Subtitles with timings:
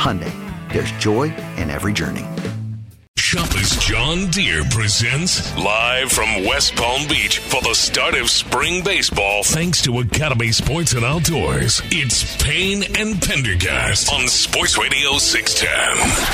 [0.00, 0.32] Hyundai,
[0.72, 1.24] there's joy
[1.58, 2.24] in every journey.
[3.18, 9.42] Shoppers John Deere presents live from West Palm Beach for the start of spring baseball.
[9.42, 16.30] Thanks to Academy Sports and Outdoors, it's Payne and Pendergast on Sports Radio 610.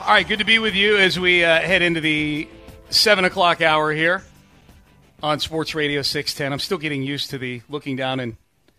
[0.00, 2.48] All right, good to be with you as we uh, head into the
[2.90, 4.24] seven o'clock hour here
[5.22, 6.52] on Sports Radio 610.
[6.52, 8.36] I'm still getting used to the looking down and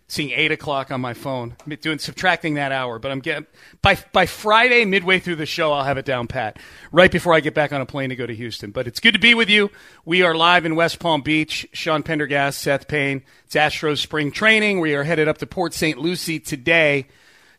[0.08, 2.98] seeing eight o'clock on my phone, doing subtracting that hour.
[2.98, 3.46] But I'm getting
[3.82, 6.58] by by Friday midway through the show, I'll have it down pat.
[6.90, 8.70] Right before I get back on a plane to go to Houston.
[8.70, 9.70] But it's good to be with you.
[10.04, 11.68] We are live in West Palm Beach.
[11.72, 13.22] Sean Pendergast, Seth Payne.
[13.46, 14.80] It's Astros spring training.
[14.80, 15.98] We are headed up to Port St.
[15.98, 17.06] Lucie today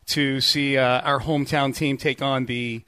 [0.06, 2.82] to see uh, our hometown team take on the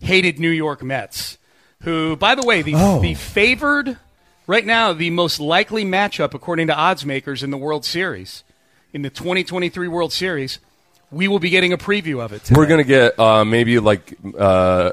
[0.00, 1.38] hated New York Mets,
[1.82, 3.00] who, by the way, the, oh.
[3.00, 3.98] the favored
[4.46, 8.44] right now, the most likely matchup according to odds makers in the World Series,
[8.92, 10.58] in the 2023 World Series.
[11.10, 12.44] We will be getting a preview of it.
[12.44, 12.58] Today.
[12.58, 14.90] We're going to get uh, maybe like uh,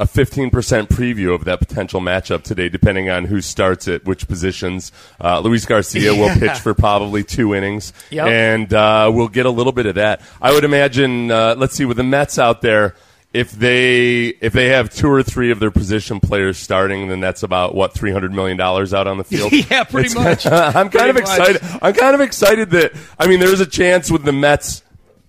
[0.00, 4.26] a fifteen percent preview of that potential matchup today, depending on who starts at which
[4.26, 4.90] positions.
[5.20, 6.20] Uh, Luis Garcia yeah.
[6.20, 8.26] will pitch for probably two innings, yep.
[8.26, 10.20] and uh, we'll get a little bit of that.
[10.40, 11.30] I would imagine.
[11.30, 12.96] Uh, let's see, with the Mets out there
[13.32, 17.42] if they if they have two or three of their position players starting, then that's
[17.42, 19.52] about what three hundred million dollars out on the field.
[19.70, 20.46] yeah, pretty it's, much.
[20.46, 21.62] I'm kind of excited.
[21.80, 24.82] I'm kind of excited that I mean, there's a chance with the Mets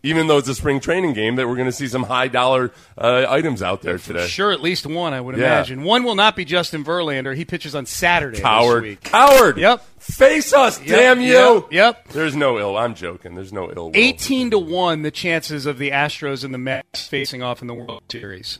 [0.04, 2.72] even though it's a spring training game, that we're going to see some high dollar
[2.98, 4.28] uh, items out there today.
[4.28, 5.46] Sure, at least one, I would yeah.
[5.46, 5.84] imagine.
[5.84, 7.36] One will not be Justin Verlander.
[7.36, 8.40] He pitches on Saturday.
[8.40, 9.02] Coward.
[9.02, 9.58] Coward.
[9.58, 9.86] Yep.
[10.00, 10.88] Face us, yep.
[10.90, 11.32] damn you.
[11.32, 11.68] Yep.
[11.72, 12.08] yep.
[12.10, 12.78] There's no ill.
[12.78, 13.36] I'm joking.
[13.36, 13.86] There's no ill.
[13.86, 13.92] Will.
[13.96, 17.74] 18 to 1 the chances of the Astros and the Mets facing off in the
[17.74, 18.60] World Series.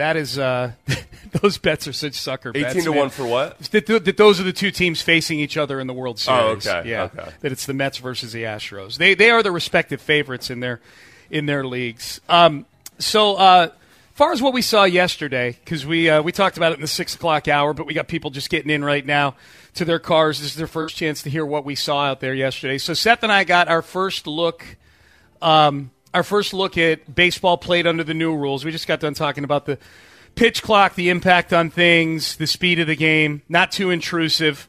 [0.00, 0.72] That is, uh,
[1.42, 2.74] those bets are such sucker bets.
[2.74, 2.98] 18 to man.
[3.00, 3.58] 1 for what?
[3.58, 6.66] That, that, those are the two teams facing each other in the World oh, Series.
[6.66, 6.88] Oh, okay.
[6.88, 7.02] Yeah.
[7.02, 7.30] Okay.
[7.40, 8.96] That it's the Mets versus the Astros.
[8.96, 10.80] They, they are the respective favorites in their,
[11.30, 12.18] in their leagues.
[12.30, 12.64] Um,
[12.98, 13.68] so, uh,
[14.14, 16.86] far as what we saw yesterday, because we, uh, we talked about it in the
[16.86, 19.34] 6 o'clock hour, but we got people just getting in right now
[19.74, 20.40] to their cars.
[20.40, 22.78] This is their first chance to hear what we saw out there yesterday.
[22.78, 24.64] So, Seth and I got our first look.
[25.42, 28.64] Um, our first look at baseball played under the new rules.
[28.64, 29.78] We just got done talking about the
[30.34, 34.68] pitch clock, the impact on things, the speed of the game, not too intrusive.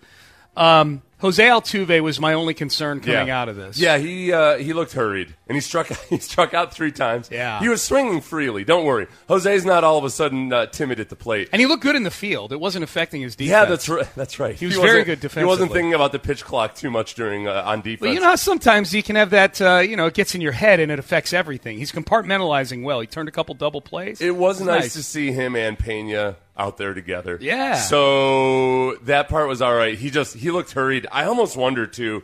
[0.56, 3.42] Um, Jose Altuve was my only concern coming yeah.
[3.42, 3.78] out of this.
[3.78, 7.30] Yeah, he uh, he looked hurried, and he struck he struck out three times.
[7.32, 8.64] Yeah, he was swinging freely.
[8.64, 11.68] Don't worry, Jose's not all of a sudden uh, timid at the plate, and he
[11.68, 12.52] looked good in the field.
[12.52, 13.52] It wasn't affecting his defense.
[13.52, 14.08] Yeah, that's right.
[14.16, 14.56] That's right.
[14.56, 15.44] He was he very good defensively.
[15.44, 18.02] He wasn't thinking about the pitch clock too much during uh, on defense.
[18.02, 19.62] Well, you know how sometimes you can have that.
[19.62, 21.78] Uh, you know, it gets in your head and it affects everything.
[21.78, 23.00] He's compartmentalizing well.
[23.00, 24.22] He turned a couple double plays.
[24.22, 27.38] It was nice, nice to see him and Pena out there together.
[27.42, 27.76] Yeah.
[27.76, 29.98] So that part was all right.
[29.98, 31.08] He just he looked hurried.
[31.12, 32.24] I almost wondered too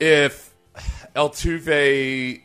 [0.00, 0.54] if
[1.14, 2.40] Altuve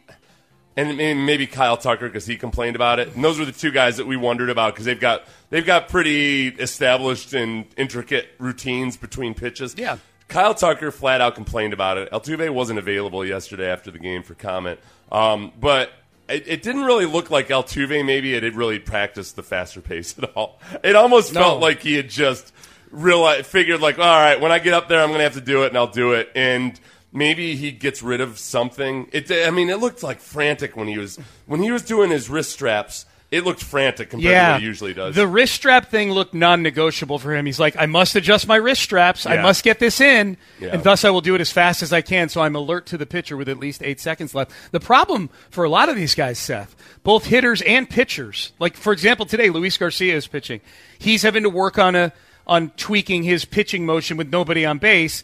[0.78, 3.14] and maybe Kyle Tucker because he complained about it.
[3.14, 5.90] And those were the two guys that we wondered about because they've got they've got
[5.90, 9.76] pretty established and intricate routines between pitches.
[9.78, 9.98] Yeah.
[10.30, 12.12] Kyle Tucker flat out complained about it.
[12.12, 14.80] Altuve wasn't available yesterday after the game for comment.
[15.12, 15.92] Um, but
[16.30, 18.06] it, it, didn't really look like Altuve.
[18.06, 20.60] Maybe it had really practiced the faster pace at all.
[20.84, 21.42] It almost no.
[21.42, 22.54] felt like he had just
[22.92, 25.42] realized, figured like, all right, when I get up there, I'm going to have to
[25.42, 26.32] do it, and I'll do it.
[26.36, 26.80] And
[27.12, 29.10] maybe he gets rid of something.
[29.12, 32.30] It, I mean, it looked like frantic when he was when he was doing his
[32.30, 33.06] wrist straps.
[33.32, 35.16] It looked frantic compared to Yeah, what it usually does.
[35.16, 37.46] The wrist strap thing looked non-negotiable for him.
[37.46, 39.26] He's like, I must adjust my wrist straps.
[39.28, 40.70] I must get this in, Yeah.
[40.70, 42.30] and thus I will do it as fast as I can.
[42.30, 44.52] So I'm alert to the pitcher with at least eight seconds left.
[44.72, 48.52] The problem for a lot of these guys, Seth, both hitters and pitchers.
[48.58, 50.62] Like for example, today Luis Garcia is pitching.
[50.98, 52.12] He's having to work on a
[52.48, 55.24] on tweaking his pitching motion with nobody on base.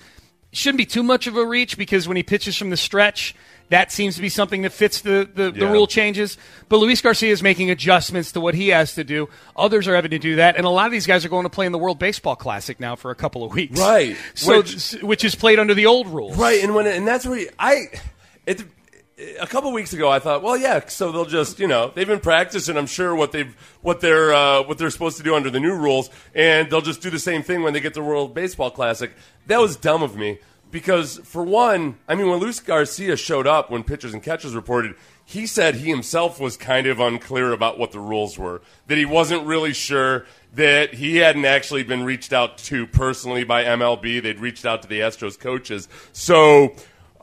[0.52, 3.34] Shouldn't be too much of a reach because when he pitches from the stretch.
[3.70, 6.38] That seems to be something that fits the, the, the rule changes.
[6.70, 9.28] But Luis Garcia is making adjustments to what he has to do.
[9.56, 10.56] Others are having to do that.
[10.56, 12.80] And a lot of these guys are going to play in the World Baseball Classic
[12.80, 13.80] now for a couple of weeks.
[13.80, 14.16] Right.
[14.36, 16.38] So, Which- which, is played under the old rules.
[16.38, 17.88] Right, and when and that's where you- I
[18.46, 18.64] it
[19.40, 22.20] a couple weeks ago I thought, well, yeah, so they'll just you know they've been
[22.20, 22.78] practicing.
[22.78, 25.74] I'm sure what they've what they're uh, what they're supposed to do under the new
[25.74, 29.12] rules, and they'll just do the same thing when they get the World Baseball Classic.
[29.48, 30.40] That was dumb of me
[30.76, 34.96] because for one, I mean, when Luis Garcia showed up when pitchers and catchers reported.
[35.24, 39.06] He said he himself was kind of unclear about what the rules were, that he
[39.06, 44.22] wasn't really sure, that he hadn't actually been reached out to personally by MLB.
[44.22, 45.88] They'd reached out to the Astros coaches.
[46.12, 46.76] So,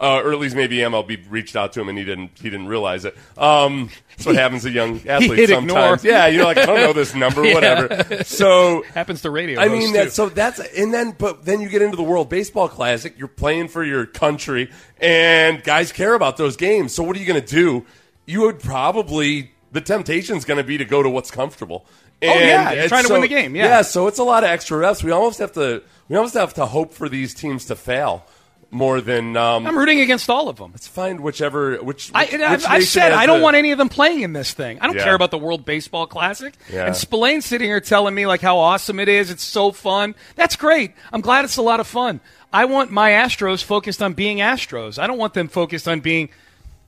[0.03, 2.67] uh, or at least maybe MLB reached out to him and he didn't he didn't
[2.67, 3.17] realize it.
[3.39, 6.03] Um, that's what happens to young athletes sometimes.
[6.05, 6.13] ignore.
[6.13, 7.55] Yeah, you're like I don't know this number, Yeah.
[7.55, 8.25] whatever.
[8.25, 9.61] So Happens to radio.
[9.61, 12.69] I mean, that, so that's and then but then you get into the World Baseball
[12.69, 13.17] Classic.
[13.17, 14.71] You're playing for your country,
[15.01, 16.93] and guys care about those games.
[16.95, 17.87] So what are you going to do?
[18.27, 21.87] You would probably the temptation's going to be to go to what's comfortable.
[22.25, 23.65] Oh, yeah, And you're trying to win the game, yeah.
[23.65, 23.83] yeah.
[23.83, 25.03] So it's a lot of extra reps.
[25.03, 28.25] We almost have to we almost have to hope for these teams to fail
[28.73, 30.73] more than um, I'm rooting against all of them.
[30.73, 32.11] let's find whichever which.
[32.15, 34.79] I, which I've, I've said I don't want any of them playing in this thing.
[34.81, 35.05] I don't Yeah.
[35.05, 36.55] care about the World Baseball Classic.
[36.73, 36.87] Yeah.
[36.87, 39.31] And Spillane's sitting here telling me like how awesome it is.
[39.31, 40.15] It's so fun.
[40.35, 40.93] That's great.
[41.13, 42.21] I'm glad it's a lot of fun.
[42.53, 44.99] I want my Astros focused on being Astros.
[44.99, 46.31] I don't want them focused on being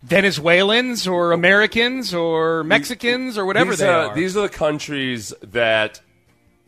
[0.03, 4.15] Venezuelans or Americans or Mexicans or whatever these they are, are.
[4.15, 6.01] These are the countries that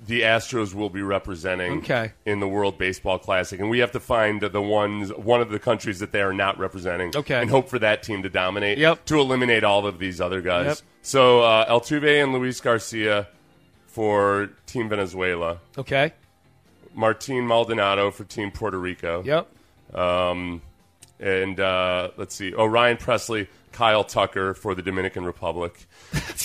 [0.06, 2.12] the Astros will be representing Okay.
[2.25, 5.58] in the World Baseball Classic, and we have to find the ones one of the
[5.58, 7.41] countries that they are not representing, Okay.
[7.41, 9.05] and hope for that team to dominate, Yep.
[9.06, 10.67] to eliminate all of these other guys.
[10.67, 10.79] Yep.
[11.03, 13.26] So uh, Altuve and Luis Garcia
[13.87, 16.12] for Team Venezuela, okay.
[16.94, 19.49] Martin Maldonado for Team Puerto Rico, Yep.
[19.99, 20.62] um,
[21.19, 25.87] and uh, let's see, oh Ryan Pressly, Kyle Tucker for the Dominican Republic,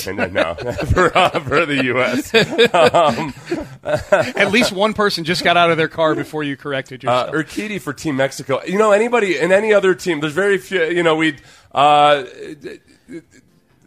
[0.05, 0.53] and then no
[0.93, 2.33] for, uh, for the U.S.
[4.35, 7.35] At least one person just got out of their car before you corrected Uh, yourself.
[7.47, 8.61] Urquidy for Team Mexico.
[8.65, 10.83] You know, anybody in any other team, there's very few.
[10.83, 11.37] You know, we
[11.71, 12.23] uh,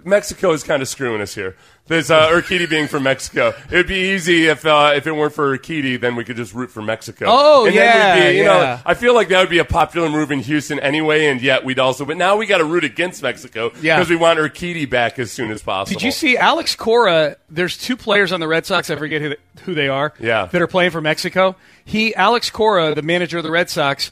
[0.05, 1.55] Mexico is kind of screwing us here.
[1.86, 3.52] There's uh, Urquidy being from Mexico.
[3.70, 6.70] It'd be easy if uh, if it weren't for Urquidy, then we could just root
[6.70, 7.26] for Mexico.
[7.28, 8.48] Oh, and yeah, then we'd be, you yeah.
[8.48, 11.62] know, I feel like that would be a popular move in Houston anyway, and yet
[11.62, 12.06] we'd also.
[12.06, 13.96] But now we got to root against Mexico Yeah.
[13.96, 15.98] because we want Urquidy back as soon as possible.
[15.98, 17.36] Did you see Alex Cora?
[17.50, 18.88] There's two players on the Red Sox.
[18.88, 19.34] I forget who,
[19.64, 20.14] who they are.
[20.19, 20.46] Yeah.
[20.46, 21.54] that are playing for Mexico.
[21.84, 24.10] He, Alex Cora, the manager of the Red Sox,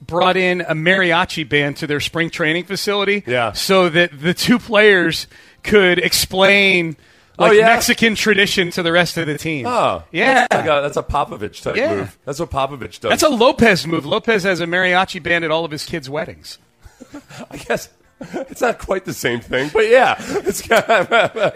[0.00, 3.22] brought in a mariachi band to their spring training facility.
[3.26, 3.52] Yeah.
[3.52, 5.26] so that the two players
[5.62, 6.96] could explain
[7.40, 7.66] like Oh, yeah.
[7.66, 9.66] Mexican tradition to the rest of the team.
[9.66, 10.46] Oh, yeah.
[10.50, 11.96] That's, like a, that's a Popovich type Yeah.
[11.96, 12.18] move.
[12.24, 13.10] That's what Popovich does.
[13.10, 14.06] That's a Lopez move.
[14.06, 16.58] Lopez has a mariachi band at all of his kids' weddings.
[17.50, 17.88] I guess
[18.20, 21.08] it's not quite the same thing, but yeah, it's kind of,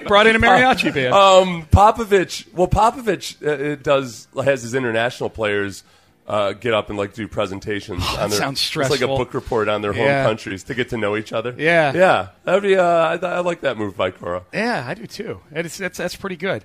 [0.06, 1.12] Brought in a mariachi band.
[1.12, 2.52] um, Popovich.
[2.54, 5.84] Well, Popovich uh, it does has his international players
[6.26, 8.38] uh, get up and like do presentations on their.
[8.38, 10.24] sounds It's like a book report on their home Yeah.
[10.24, 11.54] countries to get to know each other.
[11.56, 11.92] Yeah.
[11.94, 12.76] yeah, that'd be.
[12.76, 14.42] Uh, I, I like that move by Cora.
[14.52, 15.40] yeah, I do too.
[15.52, 16.64] It's, that's that's pretty good.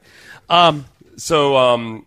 [0.49, 0.85] Um,
[1.17, 2.05] So, um,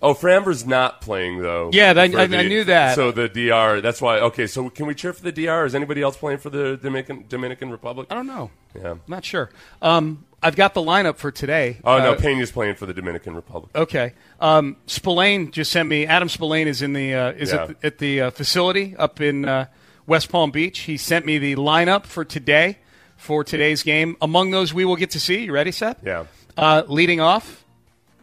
[0.00, 1.68] oh, Framber's not playing though.
[1.72, 2.94] Yeah, for I- I knew that.
[2.94, 3.82] So the DR.
[3.82, 4.20] That's why.
[4.20, 5.66] Okay, so can we cheer for the DR?
[5.66, 8.06] Is anybody else playing for the Dominican Dominican Republic?
[8.10, 8.50] I don't know.
[8.74, 8.92] Yeah.
[8.92, 9.50] I'm not sure.
[9.82, 11.78] Um, I've got the lineup for today.
[11.84, 13.70] Oh no, Uh, Pena's playing for the Dominican Republic.
[13.74, 14.12] Okay.
[14.40, 16.06] Um, Spillane just sent me.
[16.06, 17.62] Adam Spillane is in the uh, is Yeah.
[17.62, 19.66] at the, at the uh, facility up in uh,
[20.06, 20.80] West Palm Beach.
[20.80, 22.78] He sent me the lineup for today
[23.16, 24.16] for today's game.
[24.20, 25.44] Among those, we will get to see.
[25.44, 25.96] You ready, Seth?
[26.04, 26.24] Yeah.
[26.56, 27.64] Uh, leading off,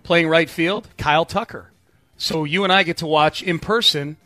[0.04, 1.72] playing right field, Kyle Tucker.
[2.18, 4.18] So you and I get to watch in person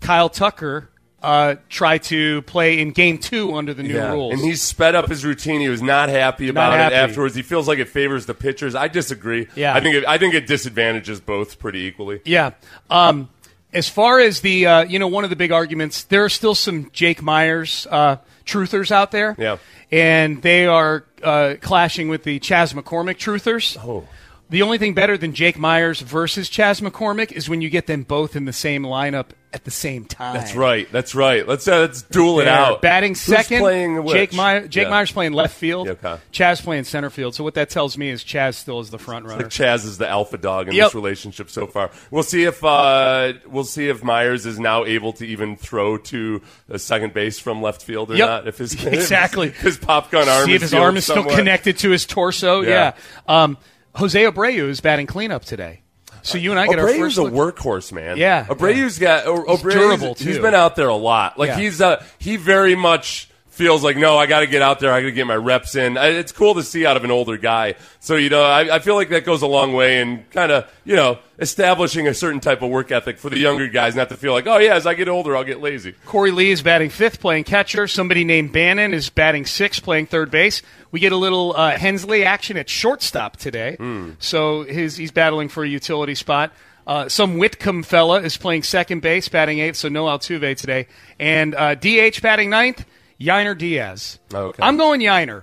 [0.00, 0.88] Kyle Tucker
[1.22, 4.12] uh, try to play in Game Two under the new Yeah.
[4.12, 4.32] rules.
[4.34, 5.60] And he's sped up his routine.
[5.60, 6.94] He was not happy about happy.
[6.94, 7.34] it afterwards.
[7.34, 8.74] He feels like it favors the pitchers.
[8.74, 9.46] I disagree.
[9.54, 9.74] Yeah.
[9.74, 12.20] I think it, I think it disadvantages both pretty equally.
[12.24, 12.50] Yeah.
[12.90, 13.28] Um,
[13.72, 16.54] as far as the, uh, you know, one of the big arguments, there are still
[16.54, 19.34] some Jake Meyers uh, truthers out there.
[19.38, 19.58] Yeah.
[19.90, 23.78] And they are uh, clashing with the Chas McCormick truthers.
[23.82, 24.06] Oh.
[24.50, 28.02] The only thing better than Jake Meyers versus Chas McCormick is when you get them
[28.02, 30.34] both in the same lineup at the same time.
[30.34, 30.90] That's right.
[30.90, 31.46] That's right.
[31.46, 32.80] Let's uh, let's duel it out.
[32.82, 34.06] Batting second?
[34.08, 34.90] Jake, Meyer, Jake Yeah.
[34.90, 35.88] Meyers playing left field.
[35.88, 36.16] Okay.
[36.30, 37.34] Chas playing center field.
[37.34, 39.42] So what that tells me is Chas still is the front runner.
[39.42, 40.86] Like Chas is the alpha dog in Yep.
[40.88, 41.90] this relationship so far.
[42.10, 46.40] We'll see if uh, we'll see if Meyers is now able to even throw to
[46.68, 48.28] a second base from left field or Yep.
[48.28, 48.48] not.
[48.48, 49.50] If his Exactly.
[49.50, 52.62] his pop gun arm See if is his arm is still connected to his torso.
[52.62, 52.94] Yeah.
[53.28, 53.42] Yeah.
[53.42, 53.58] Um,
[53.96, 55.82] Jose Abreu is batting cleanup today.
[56.22, 57.56] So you and I get our Abreu's first a look.
[57.56, 58.16] workhorse, man.
[58.16, 60.42] Yeah, Abreu's got He's Abreu's- durable, He's too.
[60.42, 61.38] been out there a lot.
[61.38, 61.58] Like Yeah.
[61.58, 64.92] he's uh, he very much feels like no, I got to get out there.
[64.92, 65.96] I got to get my reps in.
[65.98, 67.74] I- It's cool to see out of an older guy.
[68.00, 70.68] So you know, I, I feel like that goes a long way in kind of
[70.84, 74.16] you know establishing a certain type of work ethic for the younger guys, not to
[74.16, 75.94] feel like oh yeah, as I get older, I'll get lazy.
[76.06, 77.86] Korey Lee is batting fifth, playing catcher.
[77.86, 80.62] Somebody named Bannon is batting sixth, playing third base.
[80.90, 83.76] We get a little uh, Hensley action at shortstop today.
[84.18, 86.52] So his, he's battling for a utility spot.
[86.86, 90.88] Uh, some Whitcomb fella is playing second base, batting eighth, so no Altuve today.
[91.18, 92.84] And uh, DH batting ninth,
[93.22, 94.18] Yainer Diaz.
[94.32, 94.62] Okay.
[94.62, 95.42] I'm going Yiner.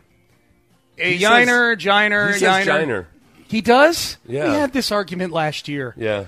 [0.98, 2.86] He Yiner, says- Jiner, he says Yiner.
[2.88, 3.05] Jiner.
[3.48, 4.17] He does?
[4.27, 4.51] Yeah.
[4.51, 5.93] We had this argument last year.
[5.98, 6.25] Yeah.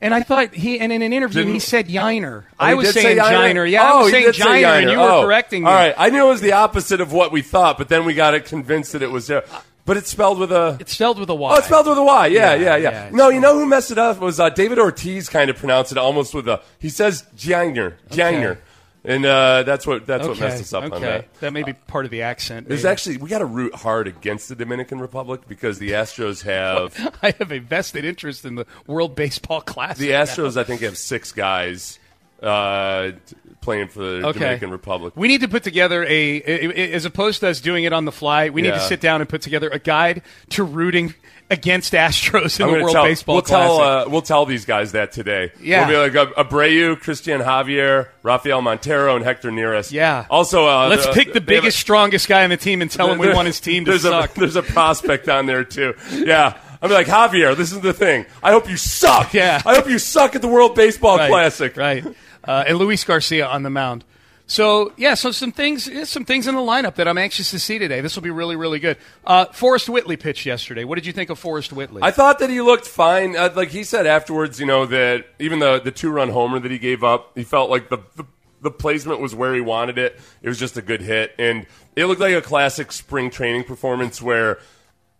[0.00, 2.42] And I thought he, and in an interview, Didn't- he said Yiner.
[2.44, 3.70] Oh, I was did say saying Jiner.
[3.70, 5.22] Yeah, oh, I was saying did say Jiner, and you were Oh.
[5.22, 5.68] correcting me.
[5.70, 8.12] All right, I knew it was the opposite of what we thought, but then we
[8.14, 9.44] got it convinced that it was there.
[9.86, 10.76] But it's spelled with a.
[10.80, 11.52] It's spelled with a Y.
[11.52, 12.26] Oh, it's spelled with a Y.
[12.28, 12.90] Yeah, Yeah, yeah, yeah.
[12.90, 15.28] yeah, no, you know who messed it up was uh, David Ortiz.
[15.28, 16.60] Kind of pronounced it almost with a.
[16.78, 18.60] He says Jiner, Jiner, Okay.
[19.04, 20.40] And uh, that's what that's what okay.
[20.46, 21.32] messed us up on that.
[21.40, 22.68] That may be part of the accent.
[22.68, 22.92] There's maybe.
[22.92, 27.34] actually we got to root hard against the Dominican Republic because the Astros have I
[27.38, 29.98] have a vested interest in the World Baseball Classic.
[29.98, 30.56] the Astros.
[30.56, 31.98] I think have six guys
[32.42, 34.38] uh, t- playing for the Okay.
[34.38, 35.14] Dominican Republic.
[35.16, 38.04] We need to put together a, a- a- as opposed to us doing it on
[38.04, 38.50] the fly.
[38.50, 41.14] We need to sit down and put together a guide to rooting
[41.50, 43.68] against Astros in the World tell, Baseball we'll Classic.
[43.68, 45.52] Tell, uh, we'll tell these guys that today.
[45.60, 45.88] Yeah.
[45.88, 49.92] We'll be like uh, Abreu, Christian Javier, Rafael Montero, and Hector Neris.
[49.92, 50.26] yeah.
[50.30, 52.90] Also, uh, let's the- pick the have a- biggest, strongest guy on the team and
[52.90, 54.36] tell him we want his team to there's suck.
[54.36, 55.94] A, there's a prospect on there, too.
[56.12, 56.56] Yeah.
[56.82, 58.26] I'm like, Javier, this is the thing.
[58.42, 59.32] I hope you suck.
[59.32, 59.62] Yeah.
[59.64, 61.74] I hope you suck at the World Baseball right, Classic.
[61.76, 62.04] Right.
[62.42, 64.04] Uh, and Luis Garcia on the mound.
[64.46, 67.78] So yeah, so some things, some things in the lineup that I'm anxious to see
[67.78, 68.02] today.
[68.02, 68.98] This will be really, really good.
[69.26, 70.84] Uh, Forrest Whitley pitched yesterday.
[70.84, 72.02] What did you think of Forrest Whitley?
[72.02, 73.36] I thought that he looked fine.
[73.36, 76.70] Uh, like he said afterwards, you know, that even the, the two run homer that
[76.70, 78.24] he gave up, he felt like the, the
[78.60, 80.18] the placement was where he wanted it.
[80.42, 84.22] It was just a good hit, and it looked like a classic spring training performance
[84.22, 84.58] where,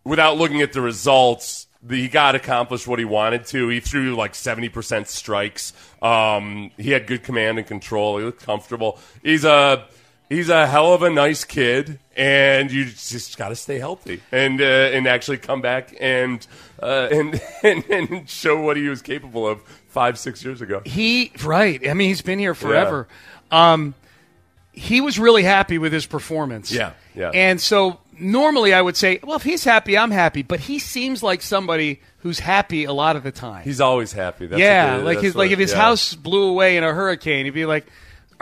[0.02, 3.68] without looking at the results, he got accomplished what he wanted to.
[3.68, 5.72] He threw like seventy percent strikes.
[6.02, 8.18] Um, he had good command and control.
[8.18, 8.98] He looked comfortable.
[9.22, 9.86] He's a
[10.28, 14.60] he's a hell of a nice kid, and you just got to stay healthy and
[14.60, 16.46] uh, and actually come back and,
[16.82, 20.82] uh, and and and show what he was capable of five six years ago.
[20.84, 21.86] he right.
[21.88, 23.08] I mean, he's been here forever.
[23.50, 23.94] Um,
[24.74, 26.72] he was really happy with his performance.
[26.72, 27.30] Yeah, yeah.
[27.32, 30.42] And so normally I would say, well, if he's happy, I'm happy.
[30.42, 33.64] But he seems like somebody who's happy a lot of the time.
[33.64, 34.46] He's always happy.
[34.46, 35.78] That's yeah, like his, like if his yeah.
[35.78, 37.86] house blew away in a hurricane, he'd be like,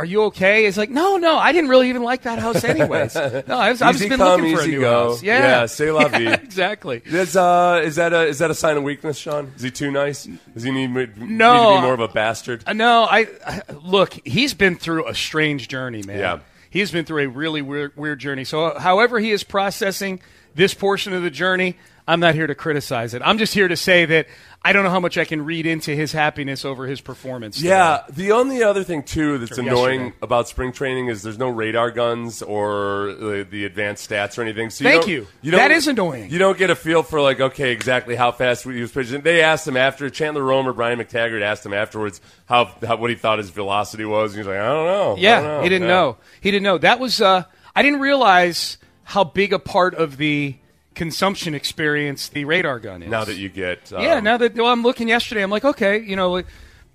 [0.03, 3.15] "Are you okay?" It's like, "No, no, I didn't really even like that house, anyways.
[3.15, 5.09] No, I've, I've just been come, looking for a new go.
[5.11, 5.23] house.
[5.23, 6.19] Yeah, Yeah, c'est la vie.
[6.25, 7.03] Yeah, exactly.
[7.05, 9.53] Is, uh, is that a is that a sign of weakness, Sean?
[9.57, 10.29] Is he too nice?
[10.55, 11.71] Does he need, need No.
[11.75, 12.65] to be more of a bastard?
[12.67, 14.19] Uh, No, I, I look.
[14.25, 16.19] He's been through a strange journey, man.
[16.19, 16.39] Yeah.
[16.71, 18.45] he's been through a really weird, weird journey.
[18.45, 20.21] So, however he is processing
[20.55, 23.23] this portion of the journey, I'm not here to criticize it.
[23.25, 24.27] I'm just here to say that
[24.65, 27.57] I don't know how much I can read into his happiness over his performance.
[27.57, 27.69] today.
[27.69, 30.17] Yeah, the only other thing too that's Or annoying yesterday.
[30.23, 34.71] about spring training is there's no radar guns or the, the advanced stats or anything.
[34.71, 35.27] So you Thank you.
[35.43, 36.31] you That is annoying.
[36.31, 39.21] You don't get a feel for like okay exactly how fast he was pitching.
[39.23, 43.11] They asked him after Chandler Rome or Brian McTaggart asked him afterwards how, how what
[43.11, 44.33] he thought his velocity was.
[44.35, 45.17] And he was like, I don't know.
[45.19, 45.63] Yeah, don't know.
[45.63, 45.95] he didn't Yeah.
[45.95, 46.17] know.
[46.41, 46.79] He didn't know.
[46.79, 47.45] That was uh,
[47.77, 50.57] I didn't realize how big a part of the
[50.95, 53.11] consumption experience the radar gun is.
[53.11, 56.01] Now that you get um, yeah, now that well, I'm looking yesterday, I'm like, okay,
[56.01, 56.43] you know,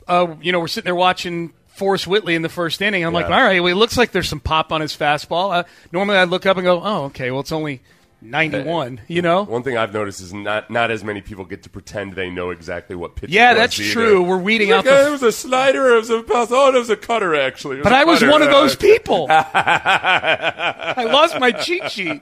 [0.08, 3.04] uh, you know, we're sitting there watching Forrest Whitley in the first inning.
[3.04, 5.54] I'm like, all right, well, it looks like there's some pop on his fastball.
[5.54, 7.82] Uh, normally, I'd look up and go, oh, okay, well, it's only
[8.20, 9.02] 91.
[9.08, 12.14] You know, One thing I've noticed is not not as many people get to pretend
[12.14, 13.30] they know exactly what pitch.
[13.30, 14.24] Yeah, that's true.
[14.24, 15.94] We're weeding Like, out the- "Oh, it was a slider.
[15.96, 16.48] It was a pass.
[16.52, 17.82] Oh, it was a cutter actually.
[17.82, 19.28] But i was one of Uh, those people.
[19.30, 22.22] I lost my cheat sheet.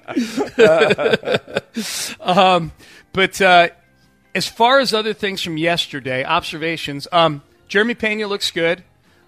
[2.19, 2.71] um,
[3.13, 3.69] but uh,
[4.33, 8.83] as far as other things from yesterday, observations, um, Jeremy Pena looks good.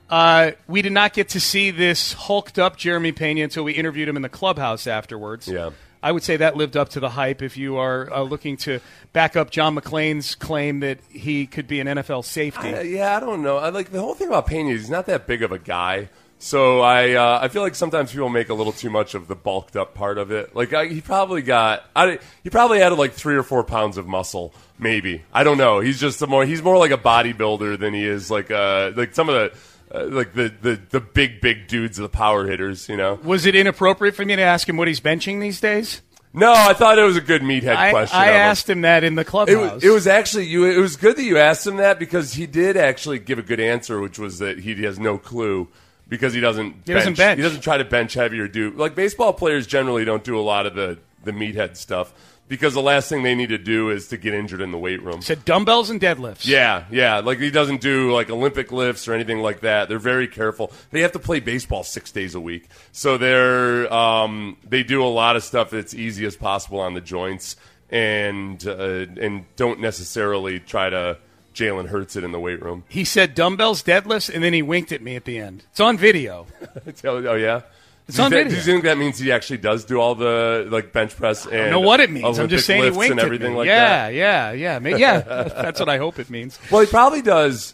[0.10, 4.08] Uh, we did not get to see this hulked up Jeremy Pena until we interviewed
[4.08, 5.48] him in the clubhouse afterwards.
[5.48, 5.72] Yeah.
[6.02, 7.42] I would say that lived up to the hype.
[7.42, 8.80] If you are uh, looking to
[9.14, 13.20] back up John McClain's claim that he could be an NFL safety, Uh, yeah, I
[13.20, 13.58] don't know.
[13.58, 14.70] I like the whole thing about Pena.
[14.72, 18.30] He's not that big of a guy, so I uh, I feel like sometimes people
[18.30, 20.56] make a little too much of the bulked up part of it.
[20.56, 24.06] Like I, he probably got, I, he probably added like three or four pounds of
[24.08, 25.24] muscle, maybe.
[25.34, 25.80] I don't know.
[25.80, 29.14] He's just a more he's more like a bodybuilder than he is like uh like
[29.16, 29.58] some of the.
[29.98, 33.16] Uh, like the, the, the big big dudes, the power hitters, you know.
[33.24, 36.02] was it inappropriate for me to ask him what he's benching these days?
[36.34, 38.20] No, I thought it was a good meathead I, question.
[38.20, 39.74] I asked him that in the It clubhouse.
[39.76, 40.66] was, it was actually you.
[40.66, 43.60] It was good that you asked him that because he did actually give a good
[43.60, 45.68] answer, which was that he has no clue
[46.08, 46.76] because he doesn't.
[46.86, 47.38] He doesn't bench.
[47.38, 50.42] He doesn't try to bench heavy or do like baseball players generally don't do a
[50.42, 52.14] lot of the the meathead stuff
[52.48, 55.02] because the last thing they need to do is to get injured in the weight
[55.02, 55.22] room.
[55.22, 56.48] said dumbbells and deadlifts.
[56.48, 57.20] Yeah, yeah.
[57.20, 59.90] Like he doesn't do like Olympic lifts or anything like that.
[59.90, 60.72] They're very careful.
[60.92, 65.08] They have to play baseball six days a week, so they're um, they do a
[65.08, 67.56] lot of stuff that's easy as possible on the joints,
[67.90, 71.18] and uh, and don't necessarily try to
[71.54, 72.84] Jalen Hurts it in the weight room.
[72.88, 75.66] He said dumbbells, deadlifts, and then he winked at me at the end.
[75.72, 76.46] It's on video.
[77.04, 77.62] oh yeah.
[78.08, 78.50] It's do you on thi- video.
[78.52, 81.54] Do you think that means he actually does do all the like bench press and
[81.56, 82.40] I don't know what it means.
[82.40, 83.58] I'm just saying he winked and everything at me.
[83.58, 84.14] like yeah, that?
[84.14, 85.20] yeah, yeah, Ma- yeah.
[85.44, 86.58] That's what I hope it means.
[86.72, 87.74] Well, he probably does.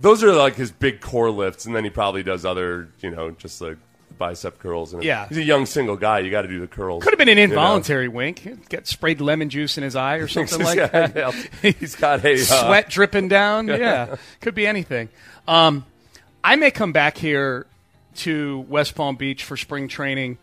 [0.00, 3.30] Those are like his big core lifts, and then he probably does other, you know,
[3.32, 3.76] just like
[4.18, 4.92] bicep curls.
[4.94, 5.28] And Yeah.
[5.28, 6.20] he's a young single guy.
[6.20, 7.02] You got to do the curls.
[7.02, 7.52] Could have been an you know?
[7.54, 8.68] involuntary wink.
[8.68, 11.14] Get sprayed lemon juice in his eye or something like Yeah, that.
[11.62, 11.72] yeah.
[11.78, 13.68] He's got a uh, Sweat dripping down.
[13.68, 15.08] Yeah, could be anything.
[15.46, 15.84] Um,
[16.42, 17.66] I may come back here
[18.16, 20.38] to West Palm Beach for spring training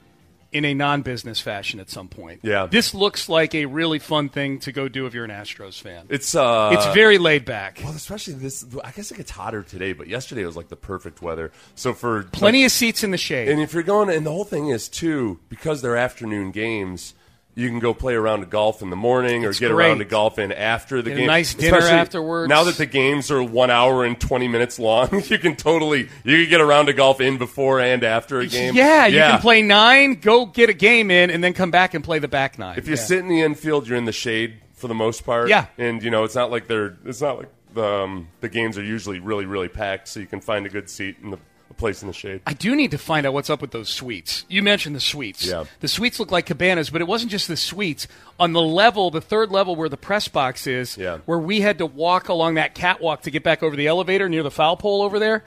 [0.52, 2.42] in a non-business fashion at some point.
[2.44, 2.66] Yeah.
[2.66, 6.08] this looks like a really fun thing to go do if you're an Astros fan.
[6.10, 7.80] It's uh, it's very laid back.
[7.84, 8.66] well, especially this.
[8.84, 11.52] I guess it gets hotter today, but yesterday was like the perfect weather.
[11.76, 13.48] So for Plenty of seats in the shade.
[13.48, 17.14] And if you're going, and the whole thing is too, because they're afternoon games,
[17.56, 19.88] you can go play around to golf in the morning or It's get great.
[19.88, 21.28] around to golf in after the Get a game.
[21.28, 22.50] nice dinner Especially afterwards.
[22.50, 26.42] Now that the games are one hour and twenty minutes long, you can totally you
[26.44, 28.74] can get around to golf in before and after a game.
[28.76, 32.04] Yeah, you can play nine, go get a game in, and then come back and
[32.04, 32.78] play the back nine.
[32.78, 33.02] If you Yeah.
[33.02, 35.50] sit in the infield, you're in the shade for the most part.
[35.50, 35.66] Yeah.
[35.78, 38.84] and you know it's not like they're it's not like the um, the games are
[38.84, 41.38] usually really really packed, so you can find a good seat in the
[41.72, 42.42] a place in the shade.
[42.46, 44.46] I do need to find out what's up with those suites.
[44.48, 45.46] You mentioned the suites.
[45.46, 45.64] Yeah.
[45.80, 48.08] The suites look like cabanas, but it wasn't just the suites.
[48.40, 51.18] On the level, the third level where the press box is, Yeah.
[51.26, 54.44] where we had to walk along that catwalk to get back over the elevator near
[54.44, 55.44] the foul pole over there,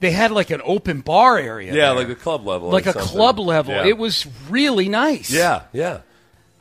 [0.00, 1.72] they had like an open bar area.
[1.74, 1.94] Yeah, there.
[1.96, 3.10] like a club level, or Like a something.
[3.10, 3.74] club level.
[3.74, 3.86] Yeah.
[3.86, 5.30] It was really nice.
[5.30, 6.00] Yeah, yeah.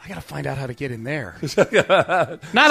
[0.08, 1.36] I got to find out how to get in there.
[1.42, 1.60] Not So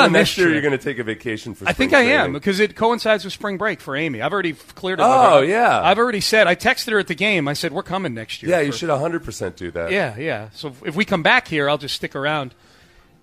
[0.04, 0.52] on next this year trip.
[0.54, 1.68] you're going to take a vacation for.
[1.68, 4.22] I think spring I am because it coincides with spring break for Amy.
[4.22, 5.02] I've already cleared it.
[5.02, 5.44] with Oh, her.
[5.44, 5.82] yeah.
[5.82, 6.46] I've already said.
[6.46, 7.46] I texted her at the game.
[7.46, 8.52] I said we're coming next year.
[8.52, 9.90] Yeah, you should 100 percent do that.
[9.90, 10.48] Yeah, yeah.
[10.54, 12.54] So if we come back here, I'll just stick around,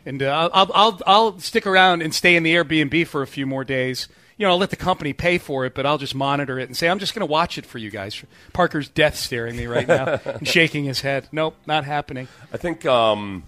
[0.06, 3.28] and uh, I'll, I'll I'll I'll stick around and stay in the Airbnb for a
[3.28, 4.08] few more days.
[4.38, 6.78] You know, I'll let the company pay for it, but I'll just monitor it and
[6.78, 8.24] say I'm just going to watch it for you guys.
[8.52, 11.30] Parker's death staring me right now and shaking his head.
[11.32, 12.28] Nope, not happening.
[12.52, 12.86] I think.
[12.86, 13.44] Um,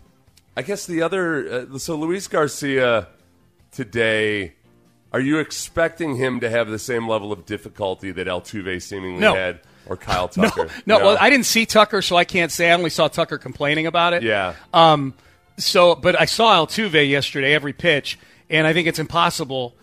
[0.58, 1.68] I guess the other.
[1.74, 3.08] Uh, so Luis Garcia
[3.72, 4.54] today.
[5.12, 9.34] Are you expecting him to have the same level of difficulty that Altuve seemingly No.
[9.34, 10.68] had, or Kyle No, Tucker?
[10.86, 12.70] no, Well, I didn't see Tucker, so I can't say.
[12.70, 14.24] I only saw Tucker complaining about it.
[14.24, 14.56] Yeah.
[14.74, 15.14] Um.
[15.58, 19.74] So, but I saw Altuve yesterday every pitch, and I think it's impossible.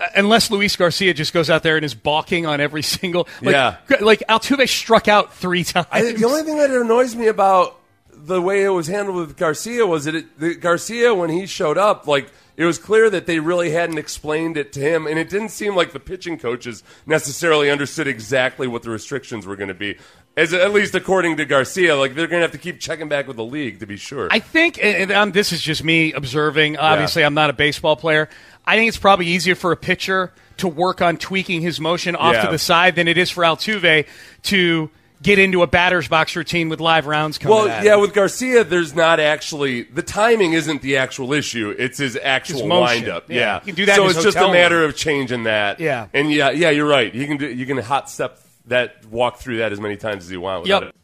[0.00, 3.52] uh, Unless Luis Garcia just goes out there and is balking on every single, like,
[3.52, 3.76] Yeah.
[4.00, 5.86] like Altuve struck out three times.
[5.92, 7.78] I, the only thing that annoys me about
[8.26, 11.78] the way it was handled with Garcia was that it, the, Garcia, when he showed
[11.78, 15.28] up, like it was clear that they really hadn't explained it to him, and it
[15.28, 19.74] didn't seem like the pitching coaches necessarily understood exactly what the restrictions were going to
[19.74, 19.96] be.
[20.36, 23.26] As at least according to Garcia, like they're going to have to keep checking back
[23.26, 24.28] with the league to be sure.
[24.30, 26.76] I think, and and, um, this is just me observing.
[26.76, 28.28] Obviously, I'm not a baseball player.
[28.66, 32.34] I think it's probably easier for a pitcher to work on tweaking his motion off
[32.34, 32.46] Yeah.
[32.46, 34.06] to the side than it is for Altuve
[34.44, 34.90] to
[35.22, 38.00] get into a batter's box routine with live rounds coming well, yeah, him.
[38.00, 42.94] with Garcia, there's not actually the timing isn't the actual issue; it's his actual His
[42.94, 43.30] windup.
[43.30, 43.36] Yeah.
[43.36, 44.90] Yeah, He can do that So it's just a matter room.
[44.90, 45.80] of changing that.
[45.80, 46.08] Yeah.
[46.12, 47.14] and yeah, yeah, you're right.
[47.14, 50.30] You can do, you can hot step that, walk through that as many times as
[50.30, 50.66] you want.
[50.66, 50.82] Yep.
[50.82, 50.94] it.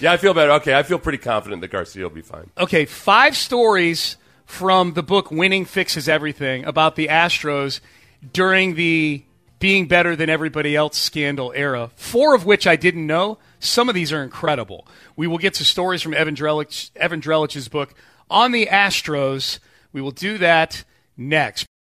[0.00, 0.52] Yeah, I feel better.
[0.52, 2.50] Okay, I feel pretty confident that Garcia will be fine.
[2.58, 7.80] Okay, five stories from the book Winning Fixes Everything about the Astros
[8.32, 9.22] during the
[9.58, 13.38] being better than everybody else scandal era, four of which I didn't know.
[13.60, 14.86] Some of these are incredible.
[15.16, 17.94] We will get to stories from Evan, Drellich, Evan Drellich's book
[18.30, 19.58] on the Astros.
[19.92, 20.84] We will do that
[21.16, 21.66] next.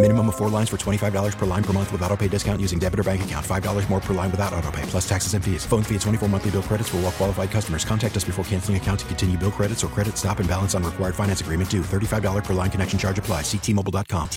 [0.00, 2.78] Minimum of four lines for $25 per line per month with auto pay discount using
[2.78, 3.44] debit or bank account.
[3.44, 5.66] $5 more per line without auto pay, plus taxes and fees.
[5.66, 7.84] Phone fee at 24 monthly bill credits for all well qualified customers.
[7.84, 10.82] Contact us before canceling account to continue bill credits or credit stop and balance on
[10.82, 11.82] required finance agreement due.
[11.82, 13.42] $35 per line connection charge apply.
[13.42, 14.30] Ctmobile.com.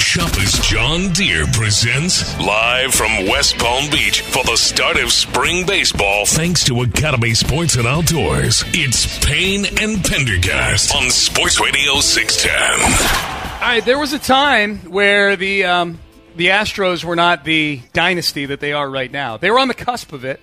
[0.00, 6.24] Shoppers John Deere presents live from West Palm Beach for the start of spring baseball.
[6.24, 13.39] Thanks to Academy Sports and Outdoors, it's Payne and Pendergast on Sports Radio 610.
[13.60, 16.00] All right, there was a time where the um,
[16.34, 19.36] the Astros were not the dynasty that they are right now.
[19.36, 20.40] They were on the cusp of it,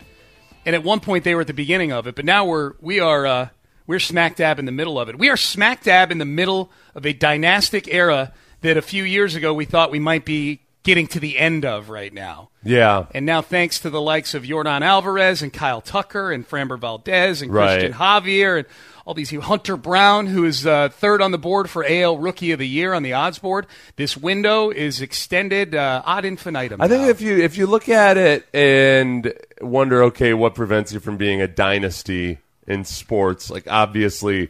[0.68, 2.14] and at one point they were at the beginning of it.
[2.14, 3.50] But now we're we are uh,
[3.88, 5.18] we're smack dab in the middle of it.
[5.18, 9.34] We are smack dab in the middle of a dynastic era that a few years
[9.34, 12.50] ago we thought we might be getting to the end of right now.
[12.64, 13.08] Yeah.
[13.16, 17.42] And now, thanks to the likes of Yordan Alvarez and Kyle Tucker and Framber Valdez
[17.42, 17.80] and Right.
[17.80, 18.68] Christian Javier and
[19.08, 22.60] all these Hunter Brown, who is uh, third on the board for AL Rookie of
[22.60, 23.66] the Year on the odds board.
[23.96, 26.82] This window is extended uh, ad infinitum.
[26.82, 27.10] I think now.
[27.10, 31.42] if you if you look at it and wonder, okay, what prevents you from being
[31.42, 33.50] a dynasty in sports?
[33.50, 34.50] Like obviously,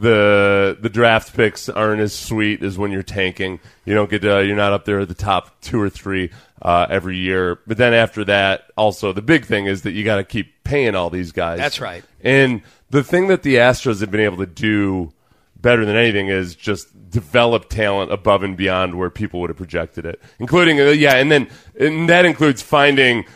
[0.00, 3.60] the the draft picks aren't as sweet as when you're tanking.
[3.84, 6.30] You don't get to, you're not up there at the top two or three
[6.62, 7.60] uh, every year.
[7.66, 10.94] But then after that, also the big thing is that you got to keep paying
[10.94, 11.58] all these guys.
[11.58, 12.02] That's right.
[12.22, 15.12] And the thing that the Astros have been able to do
[15.60, 20.06] better than anything is just develop talent above and beyond where people would have projected
[20.06, 23.26] it, including uh, yeah, and then and that includes finding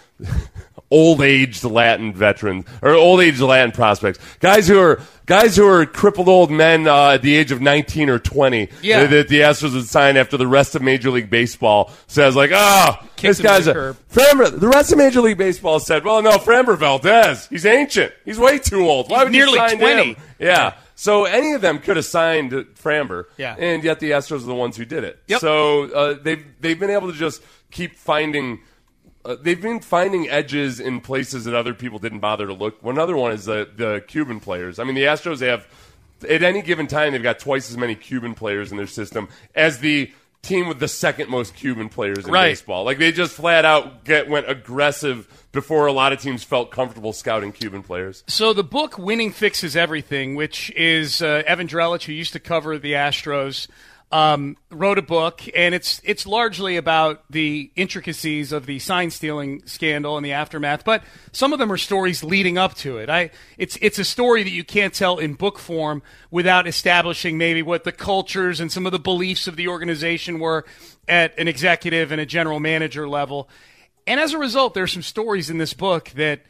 [0.91, 5.87] old aged Latin veterans or old aged Latin prospects, guys who are guys who are
[5.87, 8.69] crippled old men uh, at the age of nineteen or twenty.
[8.83, 9.07] Yeah.
[9.07, 12.99] that, the Astros would sign after the rest of Major League Baseball says like, ah,
[13.21, 13.95] this Kicked him to guy's the a.
[14.13, 14.61] Framber.
[14.61, 18.59] The rest of Major League Baseball said, well, no, Framber Valdez, he's ancient, he's way
[18.59, 19.11] too old.
[19.11, 20.03] Why He's would you nearly sign 20.
[20.13, 20.17] him?
[20.39, 20.75] Yeah.
[20.97, 23.57] So any of them could have signed Framber, Yeah.
[23.59, 25.19] and yet the Astros are the ones who did it.
[25.27, 25.41] Yep.
[25.41, 27.43] So uh, they've they've been able to just
[27.73, 28.61] keep finding.
[29.25, 32.83] Uh, they've been finding edges in places that other people didn't bother to look.
[32.83, 34.79] One other one is the the Cuban players.
[34.79, 35.67] I mean, the Astros they have
[36.29, 39.79] at any given time they've got twice as many Cuban players in their system as
[39.79, 40.11] the
[40.43, 42.51] team with the second most Cuban players in Right.
[42.51, 42.85] baseball.
[42.85, 47.13] Like they just flat out get went aggressive before a lot of teams felt comfortable
[47.15, 48.25] scouting Cuban players.
[48.27, 52.77] So the book "Winning Fixes Everything," which is uh, Evan Drellich, who used to cover
[52.79, 53.69] the Astros,
[54.15, 59.67] um, wrote a book, and it's it's largely about the intricacies of the sign stealing
[59.67, 60.85] scandal and the aftermath.
[60.85, 63.11] But some of them are stories leading up to it.
[63.11, 66.01] I it's it's a story that you can't tell in book form
[66.31, 70.65] without establishing maybe what the cultures and some of the beliefs of the organization were
[71.09, 73.49] at an executive and a general manager level.
[74.07, 76.43] And as a result, there's some stories in this book that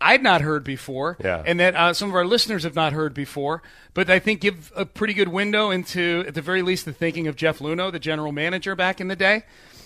[0.00, 1.42] I'd not heard before, Yeah.
[1.44, 3.62] and that uh, some of our listeners have not heard before,
[3.94, 7.26] but I think give a pretty good window into, at the very least, the thinking
[7.26, 9.42] of Jeff Luhnow, the general manager back in the day.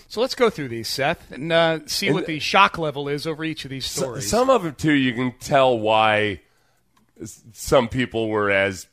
[0.07, 3.43] So let's go through these, Seth, and uh, see what the shock level is over
[3.43, 4.29] each of these stories.
[4.29, 6.41] Some of them, too, you can tell why
[7.53, 8.87] some people were as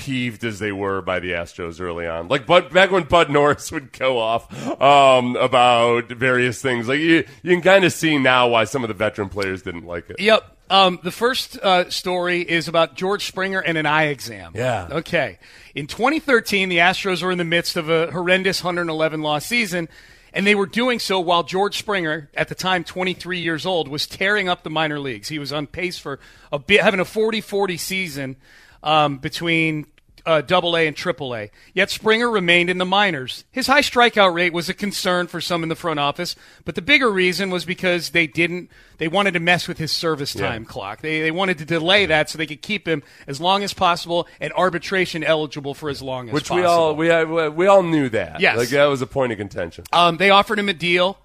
[0.00, 2.28] peeved as they were by the Astros early on.
[2.28, 6.88] Like but back when Bud Norris would go off um, about various things.
[6.88, 9.84] Like you, you can kind of see now why some of the veteran players didn't
[9.84, 10.18] like it.
[10.18, 10.56] Yep.
[10.70, 14.52] Um, the first uh, story is about George Springer and an eye exam.
[14.54, 14.88] Yeah.
[14.90, 15.38] Okay.
[15.74, 19.88] In 2013, the Astros were in the midst of a horrendous 111 loss season,
[20.32, 24.06] and they were doing so while George Springer, at the time 23 years old, was
[24.06, 25.28] tearing up the minor leagues.
[25.28, 28.36] He was on pace for a bit, having a 40 40 season
[28.82, 29.86] um, between
[30.26, 31.50] uh, Double A and Triple A.
[31.74, 33.44] Yet Springer remained in the minors.
[33.50, 36.82] His high strikeout rate was a concern for some in the front office, but the
[36.82, 38.70] bigger reason was because they didn't.
[38.98, 41.00] They wanted to mess with his service time clock.
[41.00, 44.28] They they wanted to delay that so they could keep him as long as possible
[44.40, 46.96] and arbitration eligible for as long as Which possible.
[46.96, 48.40] we all we we all knew that.
[48.40, 48.56] Yes.
[48.56, 49.84] like that was a point of contention.
[49.92, 51.18] Um, they offered him a deal,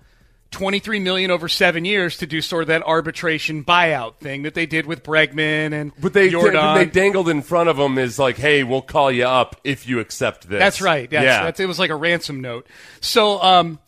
[0.52, 4.54] twenty three million over seven years to do sort of that arbitration buyout thing that
[4.54, 6.76] they did with Bregman and But they Jordan.
[6.76, 10.00] they dangled in front of them is like, hey, we'll call you up if you
[10.00, 10.60] accept this.
[10.60, 11.10] That's right.
[11.10, 12.68] That's, yeah, that's, it was like a ransom note.
[13.02, 13.80] So, um,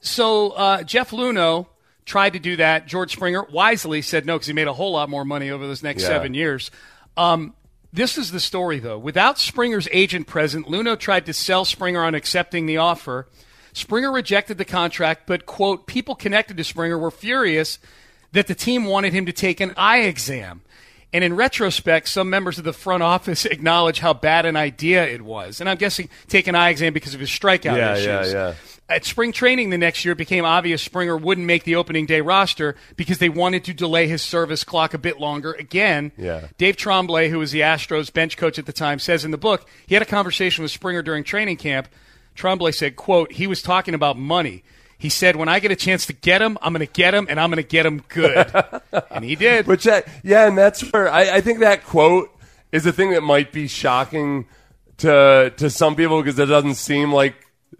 [0.00, 1.66] so uh, Jeff Luhnow
[2.04, 2.86] tried to do that.
[2.86, 5.82] George Springer wisely said no because he made a whole lot more money over those
[5.82, 6.08] next Yeah.
[6.08, 6.70] seven years.
[7.16, 7.54] Um,
[7.92, 8.98] this is the story, though.
[8.98, 13.28] Without Springer's agent present, Luhnow tried to sell Springer on accepting the offer.
[13.72, 17.78] Springer rejected the contract, but, quote, people connected to Springer were furious
[18.32, 20.62] that the team wanted him to take an eye exam.
[21.14, 25.22] And in retrospect, some members of the front office acknowledge how bad an idea it
[25.22, 25.60] was.
[25.60, 28.32] And I'm guessing take an eye exam because of his strikeout Yeah, issues.
[28.32, 28.54] yeah, yeah.
[28.88, 32.20] At spring training the next year, it became obvious Springer wouldn't make the opening day
[32.20, 35.52] roster because they wanted to delay his service clock a bit longer.
[35.52, 36.48] Again, Yeah.
[36.58, 39.66] Dave Trembley, who was the Astros bench coach at the time, says in the book
[39.86, 41.88] he had a conversation with Springer during training camp.
[42.34, 44.64] Trembley said, "quote He was talking about money.
[44.98, 47.26] He said, when I get a chance to get him, I'm going to get him,
[47.28, 48.54] and I'm going to get him good."
[49.10, 49.66] and he did.
[49.66, 52.30] Which, I, yeah, and that's where I, I think that quote
[52.70, 54.46] is the thing that might be shocking
[54.98, 57.34] to to some people because that doesn't seem like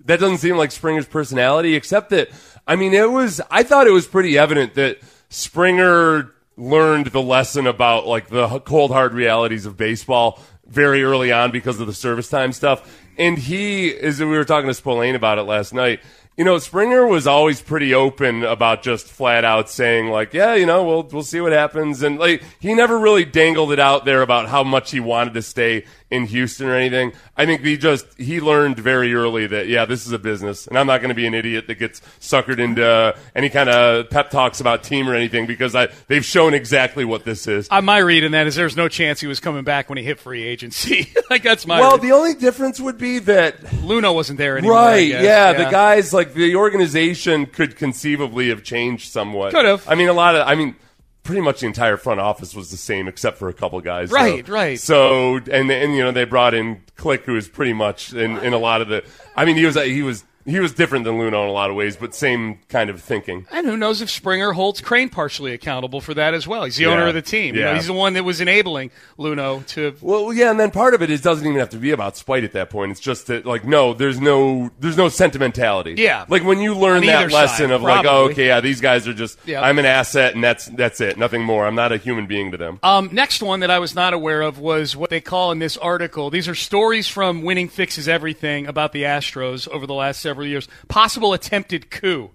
[0.04, 1.76] that doesn't seem like Springer's personality.
[1.76, 2.30] Except that,
[2.66, 3.40] I mean, it was.
[3.50, 8.90] I thought it was pretty evident that Springer learned the lesson about like the cold
[8.90, 13.01] hard realities of baseball very early on because of the service time stuff.
[13.18, 16.00] And he, as we were talking to Spillane about it last night,
[16.36, 20.64] you know, Springer was always pretty open about just flat out saying like, yeah, you
[20.64, 24.22] know, we'll we'll see what happens, and like he never really dangled it out there
[24.22, 27.12] about how much he wanted to stay in Houston or anything.
[27.38, 30.78] I think he just he learned very early that yeah, this is a business, and
[30.78, 34.30] I'm not going to be an idiot that gets suckered into any kind of pep
[34.30, 37.66] talks about team or anything because I they've shown exactly what this is.
[37.70, 40.04] Uh, my read in that is there's no chance he was coming back when he
[40.04, 41.12] hit free agency.
[41.30, 42.02] like that's my well, read.
[42.02, 44.76] the only difference would be that Luhnow wasn't there anymore.
[44.76, 45.24] Right, guess.
[45.24, 49.54] yeah, the guys like the organization could conceivably have changed somewhat.
[49.54, 49.88] Could have.
[49.88, 50.46] I mean, a lot of.
[50.46, 50.76] I mean,
[51.22, 54.10] pretty much the entire front office was the same except for a couple guys.
[54.10, 54.80] so- Right, right.
[54.80, 58.52] So and and you know they brought in Click, who was pretty much in, in
[58.52, 59.04] a lot of the.
[59.36, 61.76] I mean, he was he was he was different than Luhnow in a lot of
[61.76, 63.46] ways, but same kind of thinking.
[63.50, 66.64] And who knows if Springer holds Crane partially accountable for that as well?
[66.64, 67.54] He's the owner of the team.
[67.54, 67.74] You know, Yeah.
[67.74, 69.94] he's the one that was enabling Luhnow to.
[70.00, 72.44] Well, yeah, and then part of it is doesn't even have to be about spite
[72.44, 72.90] at that point.
[72.92, 75.94] It's just that like no, there's no there's no sentimentality.
[75.98, 76.24] Yeah.
[76.28, 79.06] like when you learn On that lesson side, of like, oh, okay, yeah, these guys
[79.08, 79.62] are just Yeah.
[79.62, 81.66] I'm an asset and that's that's it, nothing more.
[81.66, 82.78] I'm not a human being to them.
[82.82, 85.76] Um, next one that I was not aware of was what they call in this
[85.76, 86.30] article.
[86.30, 90.68] These are stories from Winning Fixes Everything about the Astros over the last several years.
[90.88, 92.30] Possible attempted coup.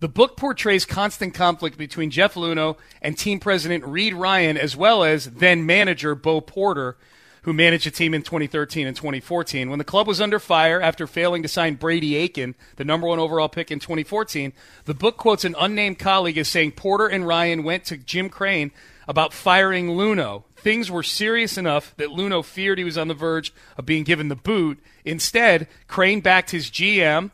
[0.00, 5.02] The book portrays constant conflict between Jeff Luhnow and team president Reid Ryan, as well
[5.02, 6.96] as then manager Bo Porter,
[7.42, 9.70] who managed the team in 2013 and 2014.
[9.70, 13.18] When the club was under fire after failing to sign Brady Aiken, the number one
[13.18, 14.52] overall pick in 2014,
[14.84, 18.70] the book quotes an unnamed colleague as saying Porter and Ryan went to Jim Crane
[19.08, 20.44] about firing Luhnow.
[20.62, 24.28] Things were serious enough that Luhnow feared he was on the verge of being given
[24.28, 24.80] the boot.
[25.04, 27.30] Instead, Crane backed his GM,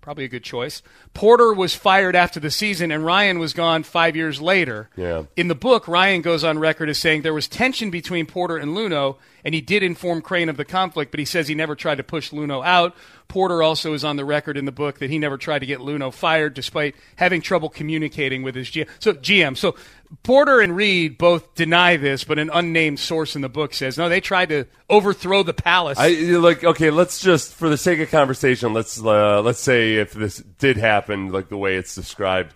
[0.00, 0.82] probably a good choice.
[1.14, 4.90] Porter was fired after the season, and Ryan was gone five years later.
[4.96, 5.24] Yeah.
[5.34, 8.76] In the book, Ryan goes on record as saying there was tension between Porter and
[8.76, 11.96] Luhnow, and he did inform Crane of the conflict, but he says he never tried
[11.96, 12.94] to push Luhnow out.
[13.28, 15.78] Porter also is on the record in the book that he never tried to get
[15.78, 18.88] Luhnow fired, despite having trouble communicating with his GM.
[18.98, 19.56] So GM.
[19.56, 19.74] So
[20.22, 24.08] Porter and Reid both deny this, but an unnamed source in the book says no.
[24.08, 25.98] They tried to overthrow the palace.
[25.98, 26.90] I like okay.
[26.90, 31.32] Let's just, for the sake of conversation, let's uh, let's say if this did happen,
[31.32, 32.54] like the way it's described,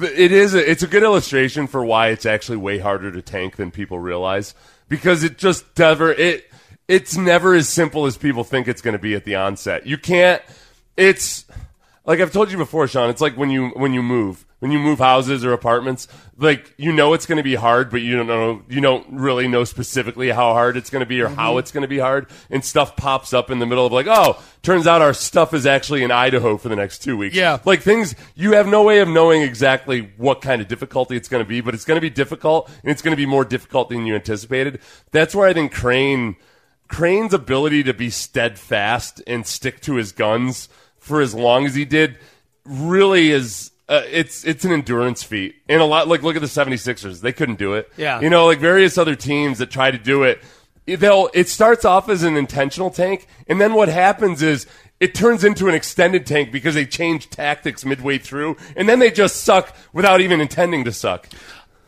[0.00, 3.56] it is a, it's a good illustration for why it's actually way harder to tank
[3.56, 4.54] than people realize
[4.88, 6.50] because it just never it
[6.88, 9.86] it's never as simple as people think it's going to be at the onset.
[9.86, 10.42] You can't.
[10.96, 11.44] It's
[12.06, 14.78] like I've told you before, Sean, it's like when you when you move, when you
[14.78, 18.26] move houses or apartments, like you know it's going to be hard, but you don't
[18.26, 21.60] know you don't really know specifically how hard it's going to be or how mm-hmm.
[21.60, 24.38] it's going to be hard, and stuff pops up in the middle of like, oh,
[24.62, 27.34] turns out our stuff is actually in Idaho for the next two weeks.
[27.34, 27.58] Yeah.
[27.64, 31.42] like things you have no way of knowing exactly what kind of difficulty it's going
[31.42, 33.88] to be, but it's going to be difficult, and it's going to be more difficult
[33.88, 34.80] than you anticipated.
[35.10, 36.36] That's where I think Crane.
[36.86, 40.68] Crane's ability to be steadfast and stick to his guns
[41.04, 42.18] for as long as he did
[42.64, 45.54] really is uh, it's it's an endurance feat.
[45.68, 47.92] And a lot like look at the 76ers, they couldn't do it.
[47.96, 48.20] Yeah.
[48.20, 50.42] You know, like various other teams that try to do it,
[50.86, 54.66] they'll it starts off as an intentional tank and then what happens is
[55.00, 59.10] it turns into an extended tank because they change tactics midway through and then they
[59.10, 61.28] just suck without even intending to suck.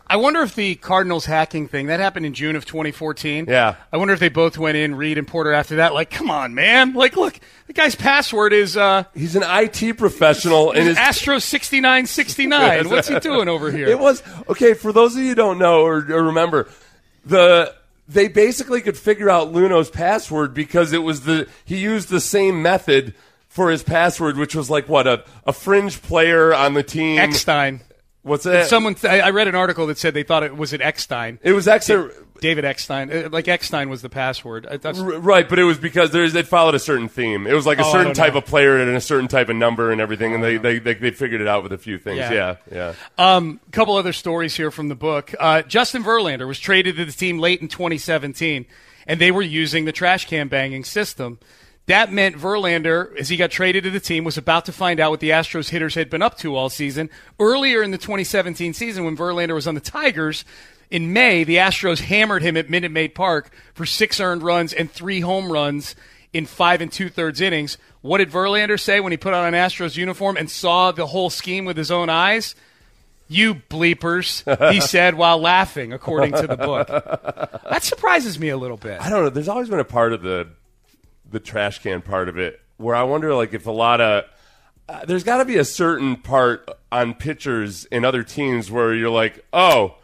[0.08, 3.46] I wonder if the Cardinals hacking thing that happened in June of 2014.
[3.48, 3.76] Yeah.
[3.92, 5.94] I wonder if they both went in, Reid and Porter, after that.
[5.94, 6.92] Like, come on, man!
[6.94, 12.88] Like, look, the guy's password is uh, He's an IT professional and his Astro 6969.
[12.90, 13.88] What's he doing over here?
[13.88, 16.68] It was okay for those of you who don't know or, or remember
[17.24, 17.74] the
[18.08, 22.62] they basically could figure out Luhnow's password because it was the he used the same
[22.62, 23.14] method
[23.48, 27.18] for his password, which was like what a, a fringe player on the team.
[27.18, 27.80] Eckstein.
[28.26, 28.66] What's that?
[28.68, 31.38] Someone, I I read an article that said they thought it was it Eckstein.
[31.42, 31.86] It was Ex-
[32.40, 33.10] David Eckstein.
[33.10, 34.66] Uh, Like Eckstein was the password.
[34.82, 37.46] That's, right, but it was because there's it followed a certain theme.
[37.46, 38.38] It was like a Oh, certain type know.
[38.40, 41.10] of player and a certain type of number and everything, and they, they, they they
[41.12, 42.18] figured it out with a few things.
[42.18, 42.32] Yeah.
[42.32, 42.94] Yeah, yeah.
[43.16, 45.32] Um, a couple other stories here from the book.
[45.38, 48.66] Uh, Justin Verlander was traded to the team late in 2017,
[49.06, 51.38] and they were using the trash can banging system.
[51.86, 55.12] That meant Verlander, as he got traded to the team, was about to find out
[55.12, 57.08] what the Astros hitters had been up to all season.
[57.38, 60.44] Earlier in the 2017 season, when Verlander was on the Tigers,
[60.90, 64.90] in May, the Astros hammered him at Minute Maid Park for six earned runs and
[64.90, 65.94] three home runs
[66.32, 67.78] in five and two thirds innings.
[68.02, 71.30] What did Verlander say when he put on an Astros uniform and saw the whole
[71.30, 72.54] scheme with his own eyes?
[73.28, 76.86] You bleepers, he said while laughing, according to the book.
[76.88, 79.00] That surprises me a little bit.
[79.00, 79.30] I don't know.
[79.30, 80.48] There's always been a part of the
[81.36, 84.24] the trash can part of it where I wonder, like, if a lot of
[84.88, 89.10] uh, there's got to be a certain part on pitchers in other teams where you're
[89.10, 89.96] like, oh,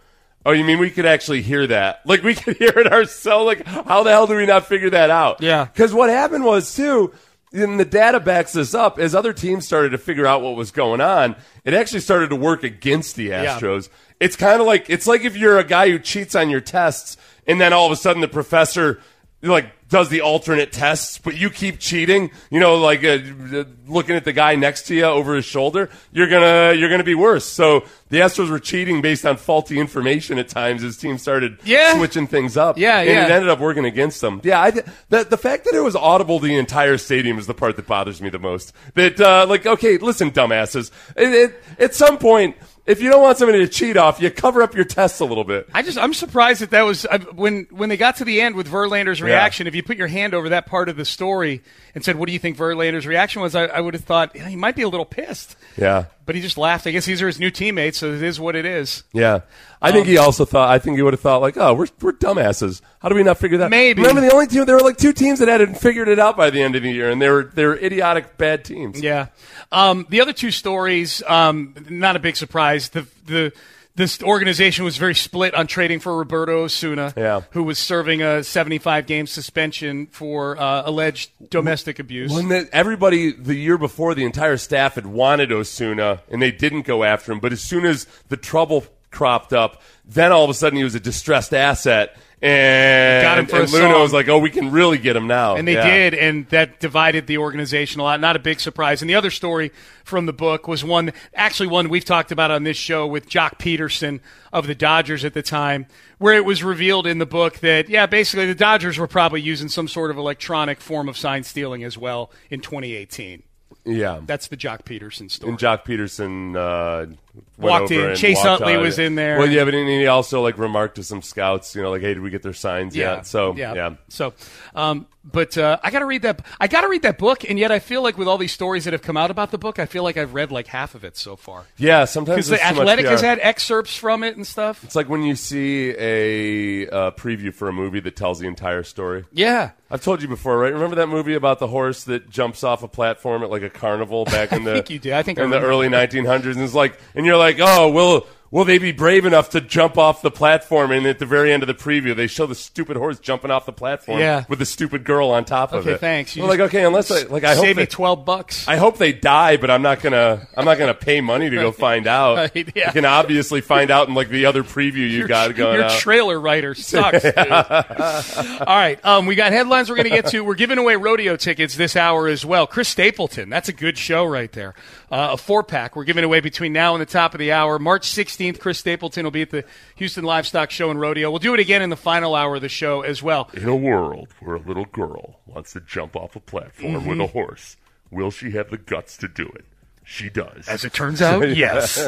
[0.44, 2.00] oh, you mean we could actually hear that?
[2.06, 3.46] Like, we could hear it ourselves.
[3.46, 5.40] Like, how the hell do we not figure that out?
[5.40, 5.64] Yeah.
[5.64, 7.12] Because what happened was too.
[7.54, 8.98] And the data backs this up.
[8.98, 12.36] As other teams started to figure out what was going on, it actually started to
[12.36, 13.58] work against the Yeah.
[13.58, 13.88] Astros.
[14.20, 17.16] It's kind of like it's like if you're a guy who cheats on your tests,
[17.46, 19.00] and then all of a sudden the professor
[19.42, 22.30] like does the alternate tests, but you keep cheating.
[22.50, 23.18] You know, like uh,
[23.52, 25.90] uh, looking at the guy next to you over his shoulder.
[26.12, 27.44] You're gonna you're gonna be worse.
[27.44, 31.96] So the Astros were cheating based on faulty information at times as teams started Yeah.
[31.96, 32.78] switching things up.
[32.78, 33.24] Yeah, and yeah.
[33.26, 34.40] it ended up working against them.
[34.44, 37.76] Yeah, I, the the fact that it was audible the entire stadium is the part
[37.76, 38.72] that bothers me the most.
[38.94, 40.90] That uh, like, okay, listen, dumbasses.
[41.16, 44.62] It, it, at some point, if you don't want somebody to cheat off, you cover
[44.62, 45.68] up your tests a little bit.
[45.72, 48.56] I just I'm surprised that that was I, when when they got to the end
[48.56, 49.66] with Verlander's reaction.
[49.66, 51.62] If you put your hand over that part of the story
[51.94, 54.48] and said, "What do you think Verlander's reaction was?" I, I would have thought yeah,
[54.48, 56.06] he might be a little pissed, Yeah.
[56.24, 56.86] But he just laughed.
[56.86, 59.04] I guess these are his new teammates, so it is what it is.
[59.12, 59.40] Yeah,
[59.80, 60.68] I think he also thought.
[60.68, 62.80] I think he would have thought like, "Oh, we're we're dumbasses.
[63.00, 64.02] How do we not figure that?" Maybe.
[64.02, 66.50] Remember the only team there were like two teams that hadn't figured it out by
[66.50, 69.00] the end of the year, and they were they were idiotic bad teams.
[69.00, 69.26] Yeah.
[69.70, 72.90] Um, the other two stories, um, not a big surprise.
[72.90, 73.52] The the
[73.94, 77.42] this organization was very split on trading for Roberto Osuna, Yeah.
[77.50, 82.32] who was serving a 75 game suspension for uh, alleged domestic abuse.
[82.32, 86.82] When the, everybody the year before, the entire staff had wanted Osuna, and they didn't
[86.82, 87.40] go after him.
[87.40, 90.94] But as soon as the trouble cropped up, then all of a sudden he was
[90.94, 94.02] a distressed asset, and Got him for and a Luna song.
[94.02, 95.86] was like, "Oh, we can really get him now." And they Yeah.
[95.86, 98.20] did, and that divided the organization a lot.
[98.20, 99.00] Not a big surprise.
[99.00, 99.70] And the other story
[100.04, 103.58] from the book was one, actually one we've talked about on this show with Joc
[103.58, 104.20] Pederson
[104.52, 105.86] of the Dodgers at the time,
[106.18, 109.68] where it was revealed in the book that, yeah, basically the Dodgers were probably using
[109.68, 113.44] some sort of electronic form of sign stealing as well in 2018.
[113.84, 115.50] Yeah, That's the Joc Pederson story.
[115.50, 117.12] and Joc Pederson uh,
[117.56, 118.14] Walked in.
[118.16, 118.82] Chase walked Utley out.
[118.82, 119.38] was in there.
[119.38, 122.20] Well, yeah, but he also like remarked to some scouts, you know, like, "Hey, did
[122.20, 123.16] we get their signs yeah.
[123.16, 123.94] yet?" So yeah, yeah.
[124.08, 124.34] So,
[124.74, 126.44] um, but uh, I got to read that.
[126.58, 128.84] I got to read that book, and yet I feel like with all these stories
[128.84, 131.04] that have come out about the book, I feel like I've read like half of
[131.04, 131.64] it so far.
[131.76, 132.04] yeah.
[132.04, 134.82] Sometimes Because the there's too much Athletic has had excerpts from it and stuff.
[134.82, 138.82] It's like when you see a uh, preview for a movie that tells the entire
[138.82, 139.24] story.
[139.32, 139.70] Yeah.
[139.90, 140.72] I've told you before, right?
[140.72, 144.24] Remember that movie about the horse that jumps off a platform at like a carnival
[144.24, 145.12] back in the think you did.
[145.12, 148.26] I think I in the early 1900s, and it's like, and you're like, oh, will
[148.52, 150.92] Will they be brave enough to jump off the platform?
[150.92, 153.64] And at the very end of the preview, they show the stupid horse jumping off
[153.64, 154.44] the platform Yeah.
[154.46, 155.88] with the stupid girl on top of it.
[155.88, 156.00] Okay, it.
[156.00, 156.36] thanks.
[156.36, 158.68] You Well, like okay, unless I like I hope Save me twelve bucks.
[158.68, 161.72] I hope they die, but I'm not gonna I'm not gonna pay money to go
[161.72, 162.36] find out.
[162.54, 162.88] Right, yeah.
[162.88, 165.92] You can obviously find out in like the other preview you got going Your out.
[165.98, 167.22] trailer writer sucks.
[167.22, 167.34] dude.
[167.38, 170.42] All right, um, we got headlines we're going to get to.
[170.42, 172.66] We're giving away rodeo tickets this hour as well.
[172.66, 174.74] Chris Stapleton, that's a good show right there.
[175.10, 177.78] Uh, a four pack we're giving away between now and the top of the hour.
[177.78, 179.64] March 16th, Chris Stapleton will be at the
[179.96, 181.30] Houston Livestock Show and Rodeo.
[181.30, 183.48] We'll do it again in the final hour of the show as well.
[183.54, 187.24] in a world where a little girl wants to jump off a platform with Mhm.
[187.24, 187.76] a horse,
[188.10, 189.64] will she have the guts to do it?
[190.04, 190.66] She does.
[190.68, 191.96] As it turns out, yes.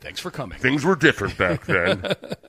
[0.00, 0.58] Thanks for coming.
[0.58, 2.02] Things were different back then.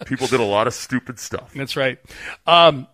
[0.05, 1.51] People did a lot of stupid stuff.
[1.53, 1.99] That's right.
[2.45, 2.87] Um,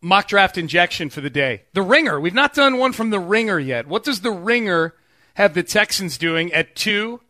[0.00, 1.62] mock draft injection for the day.
[1.72, 2.20] The Ringer.
[2.20, 3.86] We've not done one from the Ringer yet.
[3.86, 4.94] What does the Ringer
[5.34, 7.20] have the Texans doing at two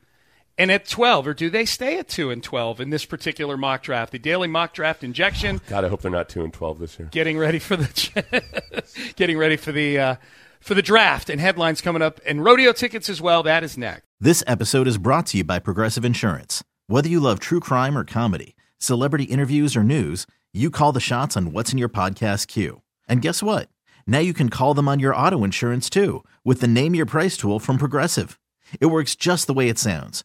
[0.59, 3.83] and at twelve, or do they stay at two and twelve in this particular mock
[3.83, 4.13] draft?
[4.13, 5.61] The daily mock draft injection.
[5.69, 7.09] God, I hope they're not two and twelve this year.
[7.11, 10.17] Getting ready for the getting ready for the uh,
[10.61, 13.43] for the draft and headlines coming up and rodeo tickets as well.
[13.43, 14.03] That is next.
[14.21, 16.65] This episode is brought to you by Progressive Insurance.
[16.89, 21.37] Whether you love true crime or comedy, celebrity interviews or news, you call the shots
[21.37, 22.83] on what's in your podcast queue.
[23.09, 23.69] And guess what?
[24.07, 27.37] Now you can call them on your auto insurance too with the Name Your Price
[27.37, 28.41] tool from Progressive.
[28.81, 30.25] It works just the way it sounds.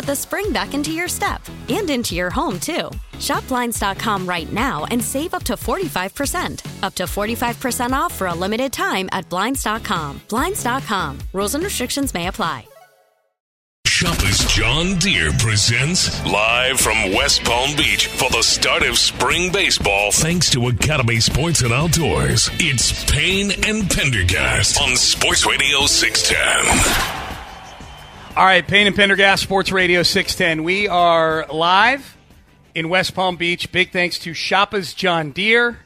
[0.05, 2.89] the spring back into your step and into your home, too.
[3.19, 6.83] Shop Blinds.com right now and save up to 45%.
[6.83, 10.21] Up to 45% off for a limited time at Blinds.com.
[10.29, 11.19] Blinds.com.
[11.33, 12.65] Rules and restrictions may apply.
[14.01, 20.11] Shoppa's John Deere presents live from West Palm Beach for the start of spring baseball.
[20.11, 27.20] Thanks to Academy Sports and Outdoors, it's Payne and Pendergast on Sports Radio 610.
[28.33, 30.63] All right, Payne and Pendergast, Sports Radio 610.
[30.63, 32.15] We are live
[32.73, 33.69] in West Palm Beach.
[33.73, 35.79] Big thanks to Shoppa's John Deere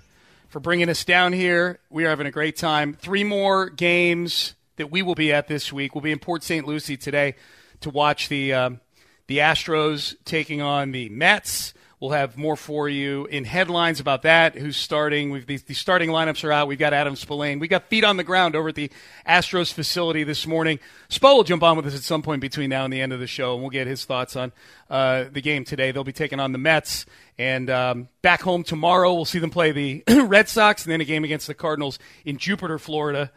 [0.49, 1.79] for bringing us down here.
[1.89, 2.93] We are having a great time.
[2.93, 5.95] Three more games that we will be at this week.
[5.95, 6.67] We'll be in Port St.
[6.67, 7.33] Lucie today
[7.81, 8.79] to watch the um,
[9.25, 11.73] the Astros taking on the Mets.
[12.05, 14.53] We'll have more for you in headlines about that.
[14.53, 15.31] Who's starting?
[15.31, 16.67] We've, the, the starting lineups are out.
[16.67, 17.59] We've got Adam Spolane.
[17.59, 18.91] We got feet on the ground over at the
[19.27, 20.77] Astros facility this morning.
[21.09, 23.19] Spo will jump on with us at some point between now and the end of
[23.19, 24.51] the show, and we'll get his thoughts on
[24.87, 25.91] uh, the game today.
[25.91, 27.07] They'll be taking on the Mets,
[27.39, 31.05] and um, back home tomorrow, we'll see them play the Red Sox, and then a
[31.05, 33.31] game against the Cardinals in Jupiter, Florida,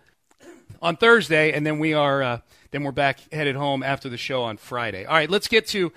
[0.82, 2.40] on Thursday, and then we are uh,
[2.70, 5.06] then we're back headed home after the show on Friday.
[5.06, 5.90] All right, let's get to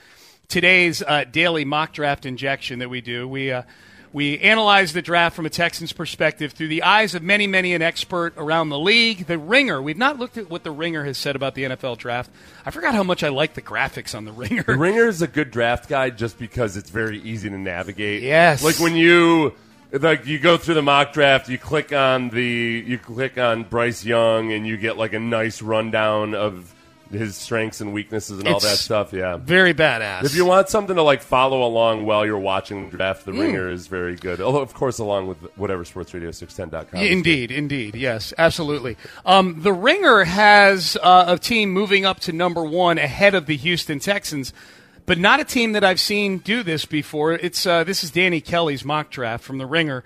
[0.51, 3.27] today's uh, daily mock draft injection that we do.
[3.27, 3.63] We uh,
[4.13, 7.81] we analyze the draft from a Texans perspective through the eyes of many, many an
[7.81, 9.25] expert around the league.
[9.25, 9.81] The Ringer.
[9.81, 12.29] We've not looked at what the Ringer has said about the NFL draft.
[12.65, 14.63] I forgot how much I like the graphics on the Ringer.
[14.63, 18.21] The Ringer is a good draft guide just because it's very easy to navigate.
[18.21, 18.61] Yes.
[18.61, 19.55] Like when you
[19.93, 24.03] like you go through the mock draft, you click on the you click on Bryce
[24.03, 26.75] Young and you get like a nice rundown of
[27.11, 29.13] his strengths and weaknesses and all It's that stuff.
[29.13, 30.23] Yeah, very badass.
[30.23, 33.39] If you want something to like follow along while you're watching the draft, The Mm.
[33.39, 34.41] Ringer is very good.
[34.41, 36.99] Although, of course, along with whatever sports SportsRadio610.com.
[36.99, 38.97] Yeah, indeed, indeed, yes, absolutely.
[39.25, 43.57] Um, the Ringer has uh, a team moving up to number one ahead of the
[43.57, 44.53] Houston Texans,
[45.05, 47.33] but not a team that I've seen do this before.
[47.33, 50.03] It's uh, this is Danny Kelly's mock draft from the Ringer.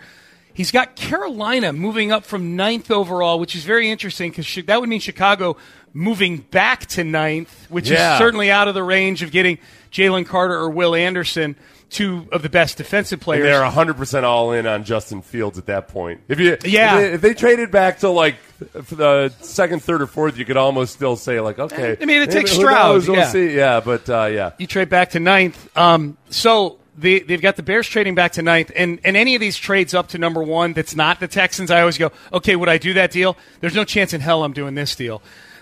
[0.53, 4.88] He's got Carolina moving up from ninth overall, which is very interesting because that would
[4.88, 5.58] mean Chicago
[5.96, 8.14] moving back to ninth, which Yeah.
[8.14, 9.58] is certainly out of the range of getting
[9.91, 11.56] Jalen Carter or Will Anderson,
[11.89, 13.43] two of the best defensive And players.
[13.46, 16.20] they're 100% all in on Justin Fields at that point.
[16.28, 16.96] If you Yeah.
[16.98, 18.36] if they, if they traded back to like
[18.74, 22.30] the second, third, or fourth, you could almost still say like, okay, I mean, it
[22.32, 23.08] takes Stroud?
[23.08, 23.28] We'll yeah.
[23.30, 23.56] see.
[23.56, 25.70] Yeah, but uh, yeah, you trade back to ninth.
[25.78, 29.39] Um, so they, they've got the Bears trading back to ninth, and, and any of
[29.41, 32.70] these trades up to number one that's not the Texans, I always go, okay, would
[32.70, 33.38] I do that deal?
[33.62, 35.22] There's no chance in hell I'm doing this deal.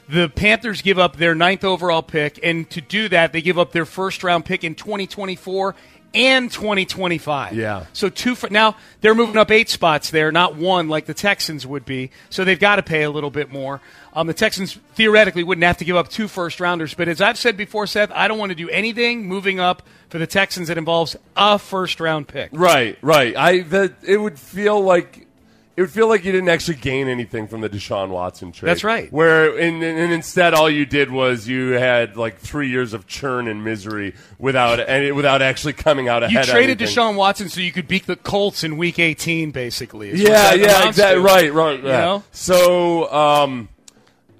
[0.09, 3.71] The Panthers give up their ninth overall pick, and to do that, they give up
[3.71, 5.75] their first round pick in 2024
[6.13, 7.53] and 2025.
[7.53, 7.85] Yeah.
[7.93, 11.65] So two for now they're moving up eight spots there, not one like the Texans
[11.65, 12.11] would be.
[12.29, 13.81] So they've got to pay a little bit more.
[14.13, 17.37] Um, the Texans theoretically wouldn't have to give up two first rounders, but as I've
[17.37, 20.77] said before, Seth, I don't want to do anything moving up for the Texans that
[20.77, 22.51] involves a first round pick.
[22.53, 23.35] right, right.
[23.35, 25.27] I that it would feel like.
[25.75, 28.69] It would feel like you didn't actually gain anything from the Deshaun Watson trade.
[28.69, 29.11] That's right.
[29.11, 33.47] Where and, and instead all you did was you had like three years of churn
[33.47, 36.47] and misery without and without actually coming out ahead.
[36.47, 36.77] on traded.
[36.77, 40.11] Deshaun Watson so you could beat the Colts in Week 18, basically.
[40.13, 41.21] Yeah, yeah, exactly.
[41.21, 41.27] to.
[41.27, 41.77] Right, right.
[41.77, 42.23] You know?
[42.31, 43.67] So, um,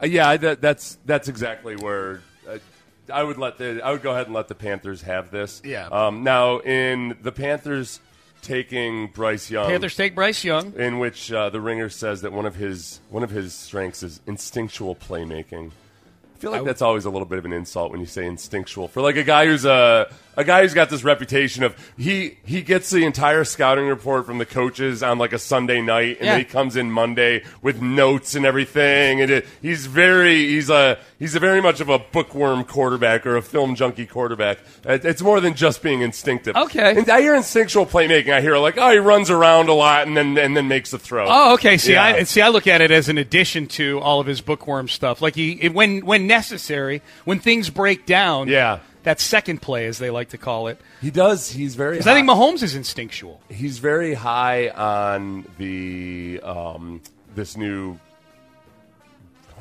[0.04, 2.60] yeah, that, that's that's exactly where uh,
[3.12, 5.64] I would let the I would go ahead and let the Panthers have this.
[5.66, 5.88] Yeah.
[5.88, 8.00] Um, now, in the Panthers
[8.44, 10.74] taking Bryce Young, Panthers take Bryce Young.
[10.74, 14.22] in which uh, the Ringer says that one of his one of his strengths is
[14.28, 15.72] instinctual playmaking.
[16.36, 18.90] I feel like that's always a little bit of an insult when you say instinctual
[18.90, 22.62] for like a guy who's a a guy who's got this reputation of he he
[22.62, 26.32] gets the entire scouting report from the coaches on like a Sunday night and Yeah.
[26.34, 30.98] then he comes in Monday with notes and everything and it, he's very he's a
[31.20, 34.58] he's a very much of a bookworm quarterback or a film junkie quarterback.
[34.86, 36.56] It- It's more than just being instinctive.
[36.56, 36.98] Okay.
[36.98, 38.32] And I hear instinctual playmaking.
[38.34, 40.98] I hear like oh he runs around a lot and then and then makes a
[41.00, 41.26] throw.
[41.30, 41.78] Oh, okay.
[41.78, 42.04] See, Yeah.
[42.04, 42.42] I see.
[42.42, 45.22] I look at it as an addition to all of his bookworm stuff.
[45.22, 48.48] Like he, it- when when necessary, when things break down.
[48.48, 48.80] Yeah.
[49.04, 50.80] That second play, as they like to call it.
[51.02, 51.50] He does.
[51.50, 51.96] He's very.
[51.96, 53.42] Because I think Mahomes is instinctual.
[53.50, 57.02] He's very high on the um,
[57.36, 58.00] this new.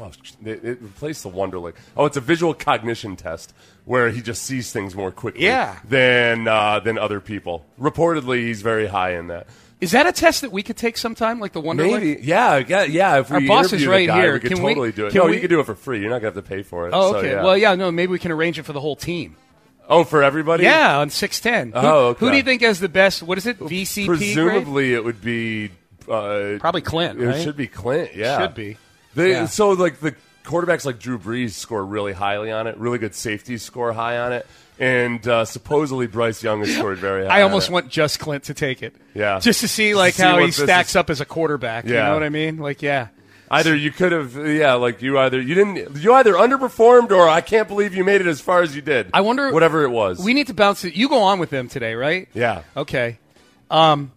[0.01, 0.11] Oh,
[0.45, 1.75] it, it replaced the Wonderlic.
[1.97, 3.53] Oh, it's a visual cognition test
[3.85, 5.79] where he just sees things more quickly Yeah.
[5.87, 7.67] than uh, than other people.
[7.81, 9.47] Reportedly, he's very high in that.
[9.83, 12.85] Is that a test that we could take sometime, like the Wonder Maybe, yeah, yeah,
[12.85, 13.19] yeah.
[13.19, 14.33] If we Our boss is right guy, here.
[14.35, 15.15] we could Can we- totally do it.
[15.15, 16.01] no, we- you could do it for free.
[16.01, 16.93] You're not gonna have to pay for it.
[16.95, 17.31] Oh, So, okay.
[17.33, 17.43] yeah.
[17.43, 17.75] Well, yeah.
[17.75, 19.35] No, maybe we can arrange it for the whole team.
[19.89, 20.63] Oh, for everybody?
[20.65, 21.73] Yeah, on six ten.
[21.75, 22.21] Oh, okay.
[22.25, 23.23] Who do you think has the best?
[23.25, 23.59] What is it?
[23.59, 24.19] VCP grade?
[24.19, 25.71] Presumably, it would be
[26.09, 27.43] uh, Probably Clint, It right?
[27.43, 28.15] should be Clint.
[28.15, 28.77] Yeah, Should be.
[29.17, 29.47] They, Yeah.
[29.47, 30.15] So, like the
[30.45, 32.77] quarterbacks like Drew Brees score really highly on it.
[32.79, 34.47] Really good safeties score high on it,
[34.83, 37.39] and uh, supposedly Bryce Young has scored very high.
[37.39, 38.95] I almost want just Clint to take it.
[39.15, 39.39] Yeah.
[39.39, 41.85] Just to see like See how he stacks is- up as a quarterback.
[41.85, 41.91] Yeah.
[41.91, 42.59] You know what I mean?
[42.59, 43.09] Like, yeah.
[43.49, 47.43] Either you could have, yeah, like you either you didn't, you either underperformed or I
[47.43, 49.11] can't believe you made it as far as you did.
[49.13, 50.19] I wonder whatever it was.
[50.25, 50.95] We need to bounce it.
[50.95, 52.29] You go on with them today, right?
[52.33, 52.63] yeah.
[52.77, 53.19] Okay.
[53.71, 54.11] Um,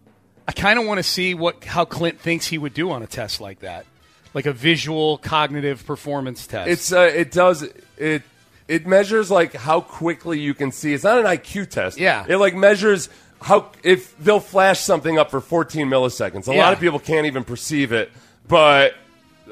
[0.47, 3.07] I kind of want to see what how Clint thinks he would do on a
[3.07, 3.86] test like that,
[4.34, 6.70] like a visual cognitive performance test.
[6.70, 7.63] It's uh, it does
[7.97, 8.24] it
[8.68, 10.93] it measures like how quickly you can see.
[10.93, 11.97] It's not an IQ test.
[11.99, 12.26] Yeah.
[12.28, 13.09] It like measures
[13.41, 16.47] how if they'll flash something up for 14 milliseconds.
[16.47, 16.63] A Yeah.
[16.63, 18.11] lot of people can't even perceive it,
[18.47, 18.95] but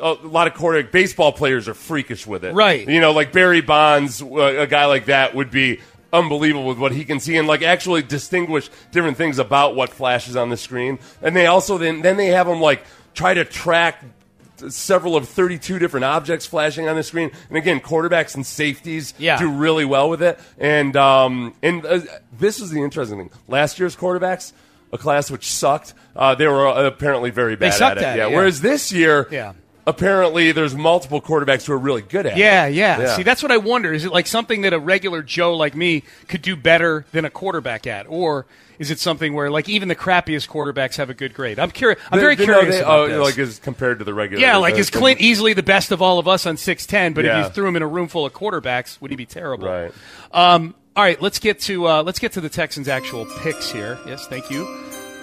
[0.01, 2.53] a lot of quarterback baseball players are freakish with it.
[2.55, 2.87] Right.
[2.87, 5.79] You know, like Barry Bonds, uh, a guy like that would be
[6.11, 10.35] unbelievable with what he can see and like actually distinguish different things about what flashes
[10.35, 10.97] on the screen.
[11.21, 12.83] And they also then then they have them like
[13.13, 14.03] try to track
[14.69, 17.31] several of 32 different objects flashing on the screen.
[17.49, 19.37] And again, quarterbacks and safeties Yeah.
[19.39, 20.39] do really well with it.
[20.57, 21.99] And um, and uh,
[22.37, 23.29] this is the interesting thing.
[23.47, 24.53] Last year's quarterbacks,
[24.91, 28.03] a class which sucked, uh, they were apparently very bad at it.
[28.03, 28.27] at it, yeah.
[28.27, 28.35] yeah.
[28.35, 29.53] Whereas this year, Yeah.
[29.87, 32.73] apparently there's multiple quarterbacks who are really good at yeah, it.
[32.73, 33.91] Yeah, yeah, See, that's what I wonder.
[33.93, 37.29] Is it like something that a regular Joe like me could do better than a
[37.29, 38.45] quarterback at, or
[38.83, 41.57] is it something where like even the crappiest quarterbacks have a good grade?
[41.57, 41.99] I'm curious.
[42.11, 43.19] I'm very They- curious they- about oh, this.
[43.19, 44.41] like as compared to the regular.
[44.41, 47.13] yeah, like is Clint easily the best of all of us on six ten?
[47.13, 49.67] But if you threw him in a room full of quarterbacks, would he be terrible?
[49.69, 49.91] Right.
[50.31, 53.97] Um, all right, let's get to uh, let's get to the Texans' actual picks here.
[54.05, 54.65] Yes, thank you.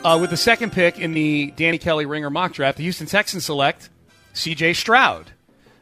[0.02, 3.44] Uh, with the second pick in the Danny Kelly Ringer mock draft, the Houston Texans
[3.44, 3.90] select
[4.32, 4.72] C.J.
[4.72, 5.32] Stroud,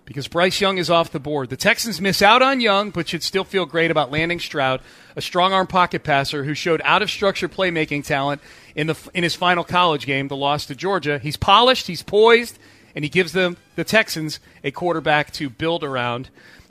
[0.08, 1.50] because Bryce Young is off the board.
[1.50, 4.80] The Texans miss out on Young, but should still feel great about landing Stroud,
[5.14, 8.40] a strong arm pocket passer who showed out of structure playmaking talent
[8.74, 11.18] in the in his final college game, the loss to Georgia.
[11.18, 12.58] He's polished, he's poised,
[12.94, 16.30] and he gives them the Texans a quarterback to build around.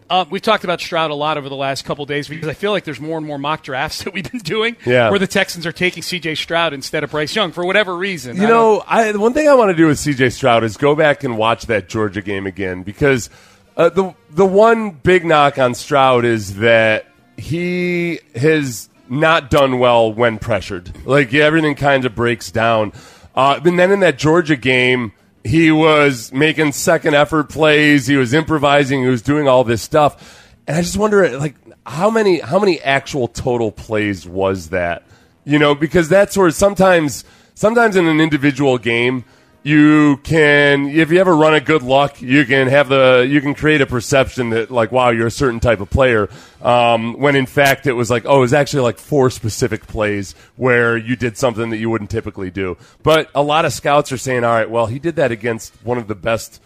[0.10, 2.72] Uh, we've talked about Stroud a lot over the last couple days because I feel
[2.72, 5.10] like there's more and more mock drafts that we've been doing Yeah.
[5.10, 6.36] where the Texans are taking C.J.
[6.36, 8.38] Stroud instead of Bryce Young for whatever reason.
[8.38, 10.78] You I know, I, the one thing I want to do with CJ Stroud is
[10.78, 13.30] go back and watch that Georgia game again because
[13.76, 17.06] uh, the the one big knock on Stroud is that
[17.36, 20.92] he has not done well when pressured.
[21.06, 22.94] Like everything kind of breaks down.
[23.36, 25.12] Uh, and then in that Georgia game,
[25.48, 28.06] he was making second effort plays.
[28.08, 29.02] He was improvising.
[29.02, 30.44] He was doing all this stuff.
[30.68, 35.04] And I just wonder, like, how many how many actual total plays was that?
[35.46, 37.24] You know, because that's where sometimes
[37.56, 39.24] sometimes in an individual game
[39.64, 43.54] you can if you ever run a good luck you can have the you can
[43.54, 46.30] create a perception that like wow you're a certain type of player.
[46.62, 50.34] Um, when in fact it was like oh it was actually like four specific plays
[50.56, 52.78] where you did something that you wouldn't typically do.
[53.04, 55.98] But a lot of scouts are saying all right well he did that against one
[55.98, 56.62] of the best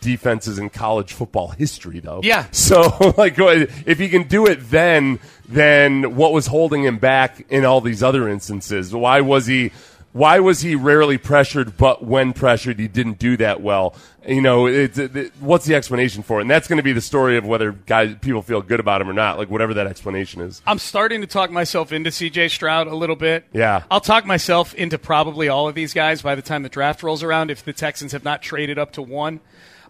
[0.00, 2.20] defenses in college football history though.
[2.22, 2.46] Yeah.
[2.52, 5.18] so like if he can do it then
[5.48, 8.94] then what was holding him back in all these other instances?
[8.94, 9.72] Why was he
[10.16, 13.94] why was he rarely pressured, but when pressured, he didn't do that well?
[14.26, 16.42] You know, it's it, what's the explanation for it?
[16.42, 19.10] And that's going to be the story of whether guys people feel good about him
[19.10, 20.62] or not, like whatever that explanation is.
[20.66, 23.44] I'm starting to talk myself into CJ Stroud a little bit.
[23.52, 23.82] Yeah.
[23.90, 27.22] I'll talk myself into probably all of these guys by the time the draft rolls
[27.22, 29.40] around if the Texans have not traded up to one,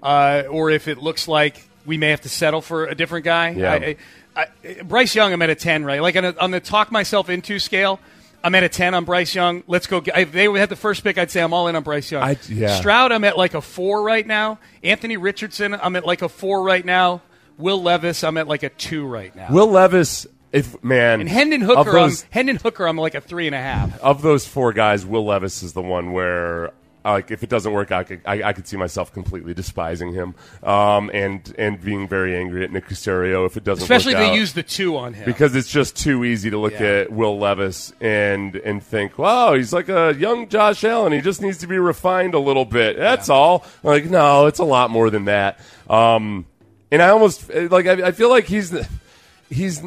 [0.03, 3.51] uh, or if it looks like we may have to settle for a different guy.
[3.51, 3.73] Yeah.
[3.73, 3.97] I,
[4.35, 6.03] I, I, Bryce Young, I'm at a 10, right?
[6.03, 8.01] Like on, a, on the talk myself into scale,
[8.47, 9.65] I'm at a 10 on Bryce Young.
[9.67, 10.01] Let's go.
[10.01, 12.23] Get, if they had the first pick, I'd say I'm all in on Bryce Young.
[12.23, 12.79] I- yeah.
[12.79, 14.61] Stroud, I'm at like a 4 right now.
[14.85, 17.23] Anthony Richardson, I'm at like a 4 right now.
[17.59, 19.49] Will Levis, I'm at like a 2 right now.
[19.51, 23.47] Will Levis, if man, And Hendon Hooker, those, I'm, Hendon Hooker, I'm like a three
[23.47, 23.99] and a half.
[24.01, 26.71] of those four guys, Will Levis is the one where.
[27.13, 30.13] Like if it doesn't work out, I could, I, I could see myself completely despising
[30.13, 33.83] him, um, and and being very angry at Nick Caserio if it doesn't.
[33.83, 34.37] Especially work if they out.
[34.39, 35.25] use the two on him.
[35.25, 36.81] because it's just too easy to look Yeah.
[37.05, 41.13] at Will Levis and and think, wow, he's like a young Josh Allen.
[41.13, 42.97] He just needs to be refined a little bit.
[42.97, 43.65] That's all.
[43.83, 45.61] Like, no, it's a lot more than that.
[45.89, 46.47] Um,
[46.91, 48.89] and I almost like I, I feel like he's the-
[49.49, 49.81] he's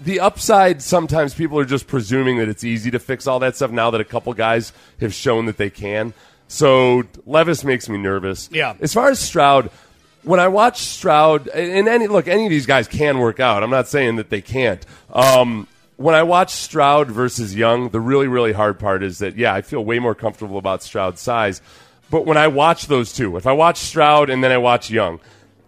[0.00, 0.82] the upside.
[0.82, 3.70] Sometimes people are just presuming that it's easy to fix all that stuff.
[3.70, 6.12] Now that a couple guys have shown that they can,
[6.48, 8.48] so Levis makes me nervous.
[8.52, 8.74] Yeah.
[8.80, 9.70] As far as Stroud,
[10.22, 13.62] when I watch Stroud, and any look, any of these guys can work out.
[13.62, 14.84] I'm not saying that they can't.
[15.12, 19.54] Um, when I watch Stroud versus Young, the really, really hard part is that yeah,
[19.54, 21.62] I feel way more comfortable about Stroud's size.
[22.10, 25.20] But when I watch those two, if I watch Stroud and then I watch Young,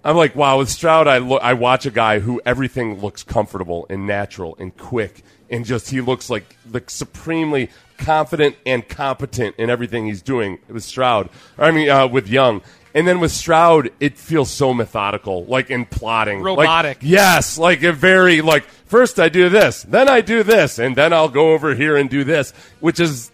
[0.04, 0.58] I'm like, wow.
[0.58, 4.76] With Stroud, I look, I watch a guy who everything looks comfortable and natural and
[4.76, 10.58] quick, and just he looks like the supremely confident and competent in everything he's doing.
[10.68, 11.28] With Stroud,
[11.58, 12.62] I mean, uh, with Young.
[12.94, 16.98] And then with Stroud, it feels so methodical, like in plotting, Like- Robotic.
[17.02, 21.12] yes, like a very like first I do this, then I do this, and then
[21.12, 23.30] I'll go over here and do this, which is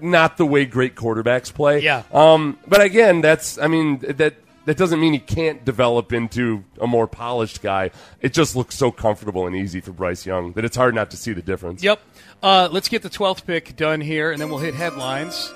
[0.00, 1.80] not the way great quarterbacks play.
[1.80, 2.02] Yeah.
[2.12, 4.34] Um, but again, that's I mean that
[4.66, 7.90] that doesn't mean he can't develop into a more polished guy.
[8.20, 11.16] It just looks so comfortable and easy for Bryce Young that it's hard not to
[11.16, 11.82] see the difference.
[11.82, 12.00] Yep.
[12.42, 15.52] Uh, let's get the 12th pick done here, and then we'll hit headlines.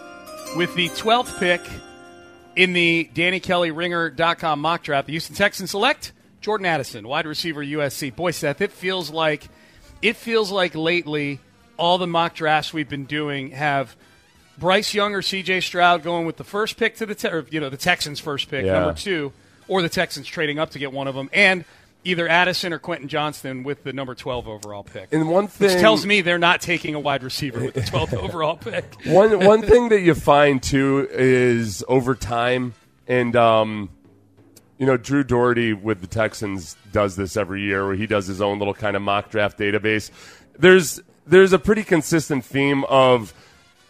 [0.57, 1.61] With the 12th pick
[2.57, 7.65] in the Danny Kelly Ringer.com mock draft, the Houston Texans select Jordan Addison, wide receiver
[7.65, 8.15] USC.
[8.15, 9.49] Boy, Seth, it feels like
[10.03, 11.41] it feels like lately
[11.77, 13.97] all the mock drafts we've been doing have
[14.61, 17.59] Bryce Young or CJ Stroud going with the first pick to the te- or, you
[17.61, 18.75] know the Texans' first pick, Yeah.
[18.75, 19.33] number two,
[19.67, 21.65] or the Texans trading up to get one of them, and
[22.05, 25.09] either Addison or Quentin Johnston with the number 12 overall pick.
[25.13, 28.15] And one Which thing- tells me they're not taking a wide receiver with the 12th
[28.23, 28.85] overall pick.
[29.05, 32.75] one one thing that you find too is over time,
[33.09, 33.89] and um,
[34.79, 38.41] you know, Drew Dougherty with the Texans does this every year, where he does his
[38.41, 40.11] own little kind of mock draft database.
[40.59, 43.33] There's there's a pretty consistent theme of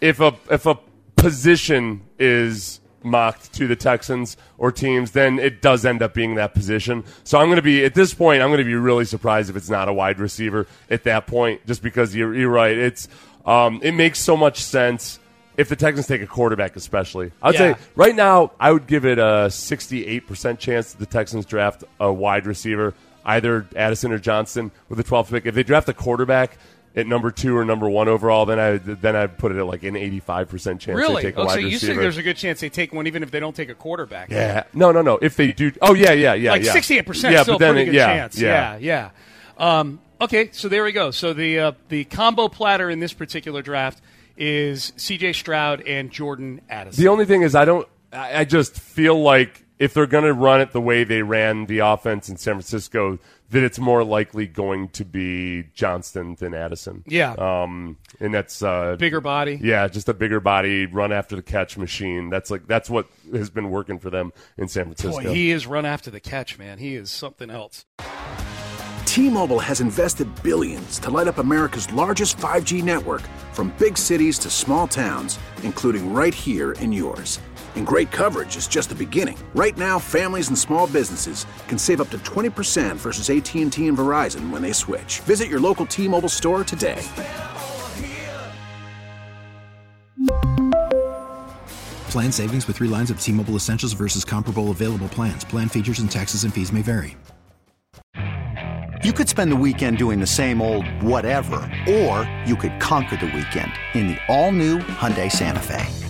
[0.01, 0.79] if a if a
[1.17, 6.55] position is mocked to the Texans or teams, then it does end up being that
[6.55, 7.05] position.
[7.25, 8.43] So I'm going to be at this point.
[8.43, 11.65] I'm going to be really surprised if it's not a wide receiver at that point,
[11.67, 12.77] just because you're, you're right.
[12.77, 13.09] It's
[13.47, 15.19] um, it makes so much sense
[15.57, 17.33] if the Texans take a quarterback, especially.
[17.43, 17.75] I'd Yeah.
[17.75, 21.85] say right now I would give it a 68 percent chance that the Texans draft
[21.99, 22.93] a wide receiver,
[23.25, 25.47] either Addison or Johnston with the 12th pick.
[25.47, 26.59] If they draft a quarterback.
[26.97, 29.83] At number two or number one overall, then I then I'd put it at like
[29.85, 31.23] an eighty-five percent chance Really?
[31.23, 31.93] they take a Oh, so wide you receiver.
[31.93, 34.31] think there's a good chance they take one even if they don't take a quarterback?
[34.31, 35.19] yeah, no, no, no.
[35.23, 37.85] If they do, oh yeah, yeah, yeah, like sixty-eight percent, Yeah, still but then pretty
[37.87, 38.41] good yeah, chance.
[38.41, 39.11] Yeah, yeah.
[39.59, 41.11] Um, okay, so there we go.
[41.11, 44.01] So the uh, the combo platter in this particular draft
[44.37, 45.35] is C.J.
[45.35, 47.03] Stroud and Jordan Addison.
[47.05, 47.87] The only thing is, I don't.
[48.13, 51.67] I I just feel like if they're going to run it the way they ran
[51.67, 53.19] the offense in San Francisco,
[53.51, 57.05] that it's more likely going to be Johnston than Addison.
[57.07, 57.33] Yeah.
[57.33, 59.59] Um, and that's uh, Bigger body.
[59.63, 62.31] Yeah, just a bigger body, run after the catch machine.
[62.31, 65.23] That's like that's what has been working for them in San Francisco.
[65.23, 66.79] Boy, he is run after the catch, man.
[66.79, 67.85] He is something else.
[69.07, 73.23] T-Mobile has invested billions to light up America's largest 5G network
[73.53, 77.41] from big cities to small towns, including right here in yours.
[77.75, 79.37] And great coverage is just the beginning.
[79.55, 84.51] Right now, families and small businesses can save up to 20% versus AT&T and Verizon
[84.51, 85.21] when they switch.
[85.21, 87.03] Visit your local T-Mobile store today.
[92.11, 95.45] Plan savings with three lines of T Mobile Essentials versus comparable available plans.
[95.45, 97.17] Plan features and taxes and fees may vary.
[99.03, 101.57] You could spend the weekend doing the same old whatever,
[101.89, 106.10] or you could conquer the weekend in the all-new Hyundai Santa Fe.